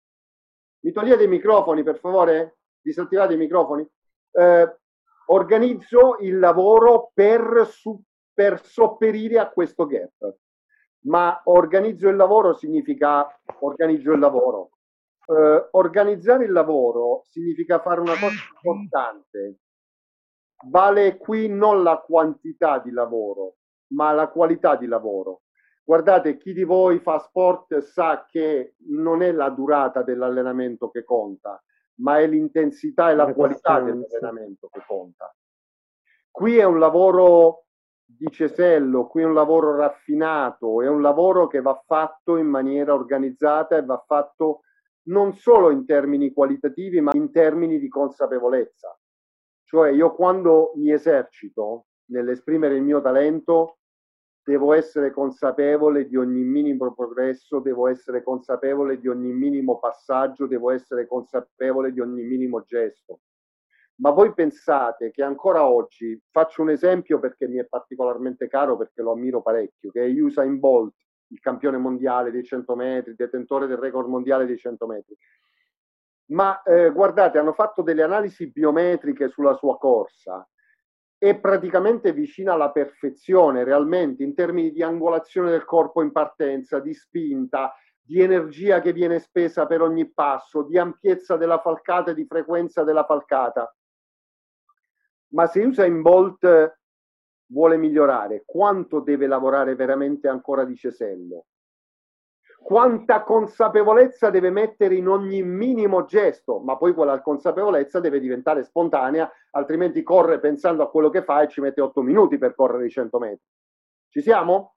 Mi 0.81 0.91
togliete 0.91 1.23
i 1.23 1.27
microfoni, 1.27 1.81
per 1.81 1.97
favore? 1.97 2.59
Disattivate 2.79 3.33
i 3.33 3.37
microfoni? 3.37 3.89
Eh, 4.31 4.77
organizzo 5.25 6.17
il 6.19 6.37
lavoro 6.37 7.09
per, 7.15 7.65
su, 7.67 7.99
per 8.31 8.63
sopperire 8.63 9.39
a 9.39 9.49
questo 9.49 9.87
gap. 9.87 10.35
Ma 11.05 11.41
organizzo 11.45 12.09
il 12.09 12.15
lavoro 12.15 12.53
significa 12.53 13.27
organizzo 13.61 14.11
il 14.11 14.19
lavoro 14.19 14.69
eh, 15.29 15.67
organizzare 15.71 16.45
il 16.45 16.51
lavoro 16.51 17.21
significa 17.25 17.79
fare 17.79 18.01
una 18.01 18.17
cosa 18.19 18.35
importante. 18.55 19.59
Vale 20.65 21.17
qui 21.17 21.47
non 21.47 21.83
la 21.83 21.97
quantità 21.97 22.79
di 22.79 22.91
lavoro, 22.91 23.57
ma 23.93 24.11
la 24.11 24.27
qualità 24.27 24.75
di 24.75 24.87
lavoro. 24.87 25.41
Guardate, 25.83 26.37
chi 26.37 26.53
di 26.53 26.63
voi 26.63 26.99
fa 26.99 27.19
sport 27.19 27.77
sa 27.79 28.25
che 28.27 28.75
non 28.89 29.21
è 29.21 29.31
la 29.31 29.49
durata 29.49 30.03
dell'allenamento 30.03 30.89
che 30.89 31.03
conta, 31.03 31.63
ma 32.01 32.19
è 32.19 32.27
l'intensità 32.27 33.09
e 33.09 33.15
la 33.15 33.33
qualità 33.33 33.79
dell'allenamento 33.79 34.67
che 34.71 34.83
conta. 34.85 35.33
Qui 36.29 36.57
è 36.57 36.63
un 36.63 36.79
lavoro 36.79 37.65
di 38.03 38.27
cesello, 38.31 39.07
qui 39.07 39.21
è 39.21 39.25
un 39.25 39.33
lavoro 39.33 39.75
raffinato, 39.75 40.81
è 40.81 40.87
un 40.87 41.01
lavoro 41.01 41.47
che 41.47 41.61
va 41.61 41.81
fatto 41.85 42.37
in 42.37 42.47
maniera 42.47 42.93
organizzata 42.93 43.77
e 43.77 43.85
va 43.85 44.03
fatto 44.05 44.61
non 45.03 45.33
solo 45.33 45.71
in 45.71 45.85
termini 45.85 46.31
qualitativi, 46.31 47.01
ma 47.01 47.11
in 47.13 47.31
termini 47.31 47.79
di 47.79 47.87
consapevolezza. 47.87 48.97
Cioè 49.63 49.91
io 49.91 50.13
quando 50.13 50.71
mi 50.75 50.91
esercito 50.91 51.85
nell'esprimere 52.09 52.75
il 52.75 52.83
mio 52.83 53.01
talento, 53.01 53.77
devo 54.43 54.73
essere 54.73 55.11
consapevole 55.11 56.07
di 56.07 56.15
ogni 56.15 56.43
minimo 56.43 56.93
progresso, 56.93 57.59
devo 57.59 57.87
essere 57.87 58.23
consapevole 58.23 58.99
di 58.99 59.07
ogni 59.07 59.31
minimo 59.31 59.77
passaggio, 59.77 60.47
devo 60.47 60.71
essere 60.71 61.05
consapevole 61.05 61.91
di 61.91 61.99
ogni 61.99 62.23
minimo 62.23 62.63
gesto. 62.63 63.19
Ma 64.01 64.11
voi 64.11 64.33
pensate 64.33 65.11
che 65.11 65.21
ancora 65.21 65.67
oggi, 65.67 66.19
faccio 66.31 66.61
un 66.61 66.69
esempio 66.69 67.19
perché 67.19 67.47
mi 67.47 67.57
è 67.57 67.65
particolarmente 67.65 68.47
caro, 68.47 68.77
perché 68.77 69.01
lo 69.01 69.11
ammiro 69.11 69.41
parecchio, 69.41 69.91
che 69.91 70.05
è 70.05 70.21
Usain 70.21 70.57
Bolt, 70.57 70.95
il 71.29 71.39
campione 71.39 71.77
mondiale 71.77 72.31
dei 72.31 72.43
100 72.43 72.75
metri, 72.75 73.15
detentore 73.15 73.67
del 73.67 73.77
record 73.77 74.07
mondiale 74.07 74.45
dei 74.45 74.57
100 74.57 74.87
metri. 74.87 75.17
Ma 76.31 76.61
eh, 76.61 76.91
guardate, 76.91 77.39
hanno 77.39 77.53
fatto 77.53 77.81
delle 77.81 78.03
analisi 78.03 78.51
biometriche 78.51 79.29
sulla 79.29 79.55
sua 79.55 79.77
corsa 79.77 80.47
è 81.19 81.37
praticamente 81.37 82.13
vicina 82.13 82.53
alla 82.53 82.71
perfezione 82.71 83.65
realmente 83.65 84.23
in 84.23 84.33
termini 84.33 84.71
di 84.71 84.81
angolazione 84.81 85.51
del 85.51 85.65
corpo 85.65 86.01
in 86.01 86.13
partenza, 86.13 86.79
di 86.79 86.93
spinta, 86.93 87.75
di 87.99 88.21
energia 88.21 88.79
che 88.79 88.93
viene 88.93 89.19
spesa 89.19 89.67
per 89.67 89.81
ogni 89.81 90.09
passo, 90.09 90.63
di 90.63 90.77
ampiezza 90.77 91.35
della 91.35 91.59
falcata 91.59 92.11
e 92.11 92.13
di 92.13 92.25
frequenza 92.25 92.83
della 92.83 93.03
falcata. 93.03 93.75
Ma 95.33 95.45
se 95.45 95.61
usa 95.61 95.85
in 95.85 96.01
Bolt 96.01 96.79
vuole 97.51 97.77
migliorare, 97.77 98.43
quanto 98.45 98.99
deve 98.99 99.27
lavorare 99.27 99.75
veramente 99.75 100.27
ancora 100.27 100.63
di 100.63 100.75
cesello? 100.75 101.45
Quanta 102.61 103.23
consapevolezza 103.23 104.29
deve 104.29 104.49
mettere 104.49 104.95
in 104.95 105.07
ogni 105.07 105.41
minimo 105.43 106.03
gesto, 106.05 106.59
ma 106.59 106.77
poi 106.77 106.93
quella 106.93 107.21
consapevolezza 107.21 107.99
deve 107.99 108.19
diventare 108.19 108.63
spontanea, 108.63 109.31
altrimenti 109.51 110.03
corre 110.03 110.39
pensando 110.39 110.83
a 110.83 110.89
quello 110.89 111.09
che 111.09 111.23
fa 111.23 111.41
e 111.41 111.47
ci 111.47 111.61
mette 111.61 111.81
otto 111.81 112.01
minuti 112.01 112.37
per 112.37 112.55
correre 112.55 112.85
i 112.85 112.89
100 112.89 113.17
metri. 113.17 113.45
Ci 114.09 114.21
siamo? 114.21 114.75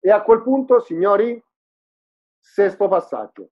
E 0.00 0.10
a 0.10 0.22
quel 0.22 0.42
punto, 0.42 0.80
signori, 0.80 1.42
sesto 2.38 2.88
passaggio. 2.88 3.50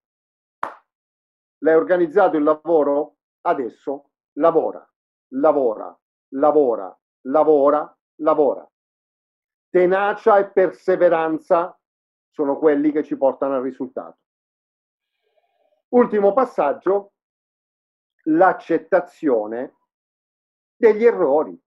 L'hai 1.58 1.74
organizzato 1.74 2.36
il 2.36 2.44
lavoro? 2.44 3.16
Adesso 3.42 4.10
lavora, 4.38 4.84
lavora, 5.34 5.96
lavora, 6.32 6.98
lavora, 7.22 7.97
lavora. 8.18 8.68
Tenacia 9.70 10.38
e 10.38 10.50
perseveranza 10.50 11.78
sono 12.30 12.58
quelli 12.58 12.92
che 12.92 13.02
ci 13.02 13.16
portano 13.16 13.56
al 13.56 13.62
risultato. 13.62 14.18
Ultimo 15.88 16.32
passaggio, 16.32 17.12
l'accettazione 18.24 19.74
degli 20.76 21.04
errori, 21.04 21.58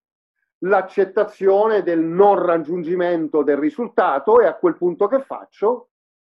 l'accettazione 0.58 1.82
del 1.82 2.00
non 2.00 2.42
raggiungimento 2.42 3.42
del 3.42 3.56
risultato 3.56 4.40
e 4.40 4.46
a 4.46 4.56
quel 4.56 4.76
punto 4.76 5.06
che 5.06 5.20
faccio? 5.20 5.88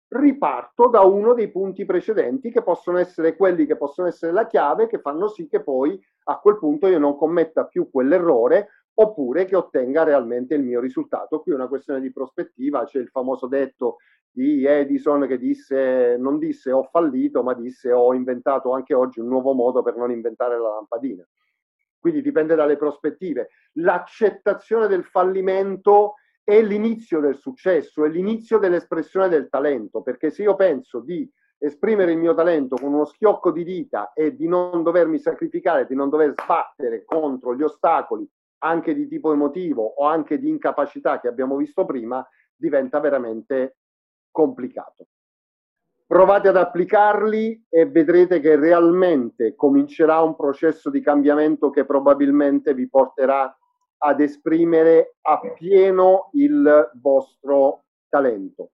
Riparto 0.08 0.88
da 0.88 1.02
uno 1.02 1.34
dei 1.34 1.50
punti 1.50 1.86
precedenti 1.86 2.52
che 2.52 2.64
possono 2.64 2.98
essere 2.98 3.36
quelli 3.36 3.66
che 3.66 3.78
possono 3.78 4.08
essere 4.08 4.32
la 4.32 4.48
chiave 4.48 4.88
che 4.88 5.00
fanno 5.00 5.28
sì 5.28 5.48
che 5.48 5.62
poi 5.62 6.02
a 6.26 6.38
quel 6.40 6.58
punto 6.58 6.88
io 6.88 7.00
non 7.00 7.16
commetta 7.16 7.66
più 7.66 7.90
quell'errore 7.90 8.81
oppure 8.94 9.46
che 9.46 9.56
ottenga 9.56 10.04
realmente 10.04 10.56
il 10.56 10.64
mio 10.64 10.80
risultato. 10.80 11.42
Qui 11.42 11.52
è 11.52 11.56
una 11.56 11.68
questione 11.68 12.02
di 12.02 12.12
prospettiva, 12.12 12.84
c'è 12.86 13.00
il 13.00 13.10
famoso 13.10 13.48
detto 13.48 13.98
di 14.30 14.66
Edison 14.66 15.28
che 15.28 15.38
disse, 15.38 16.16
non 16.18 16.38
disse 16.38 16.72
ho 16.72 16.84
fallito, 16.84 17.44
ma 17.44 17.54
disse 17.54 17.92
ho 17.92 18.14
inventato 18.14 18.72
anche 18.72 18.94
oggi 18.94 19.20
un 19.20 19.28
nuovo 19.28 19.54
modo 19.54 19.82
per 19.82 19.96
non 19.96 20.12
inventare 20.12 20.58
la 20.58 20.70
lampadina. 20.70 21.28
Quindi 22.00 22.22
dipende 22.22 22.56
dalle 22.56 22.78
prospettive. 22.78 23.50
L'accettazione 23.74 24.88
del 24.88 25.04
fallimento 25.04 26.16
è 26.44 26.62
l'inizio 26.62 27.20
del 27.20 27.36
successo, 27.36 28.06
è 28.06 28.10
l'inizio 28.10 28.58
dell'espressione 28.58 29.30
del 29.30 29.50
talento, 29.50 30.02
perché 30.02 30.32
se 30.32 30.44
io 30.44 30.56
penso 30.56 31.00
di 31.00 31.30
esprimere 31.60 32.14
il 32.14 32.18
mio 32.18 32.34
talento 32.34 32.76
con 32.76 32.92
uno 32.92 33.06
schiocco 33.06 33.52
di 33.52 33.64
dita 33.64 34.14
e 34.14 34.36
di 34.36 34.48
non 34.48 34.82
dovermi 34.82 35.20
sacrificare, 35.20 35.86
di 35.86 35.94
non 35.94 36.10
dover 36.10 36.34
sbattere 36.36 37.06
contro 37.06 37.56
gli 37.56 37.62
ostacoli 37.62 38.28
anche 38.64 38.94
di 38.94 39.08
tipo 39.08 39.32
emotivo 39.32 39.84
o 39.84 40.06
anche 40.06 40.40
di 40.40 40.50
incapacità 40.50 41.20
che 41.20 41.28
abbiamo 41.28 41.56
visto 41.56 41.86
prima, 41.86 42.26
diventa 42.56 43.00
veramente 43.00 43.78
complicato. 44.32 45.08
Provate 46.06 46.50
ad 46.50 46.58
applicarli 46.58 47.68
e 47.70 47.86
vedrete 47.86 48.40
che 48.40 48.58
realmente 48.58 49.56
comincerà 49.56 50.22
un 50.22 50.36
processo 50.36 50.90
di 50.90 51.02
cambiamento 51.02 51.70
che 51.70 51.86
probabilmente 51.86 52.74
vi 52.74 52.90
porterà 52.90 53.56
ad 54.04 54.20
esprimere 54.20 55.16
appieno 55.22 56.30
il 56.34 56.92
vostro 57.02 57.84
talento. 58.10 58.72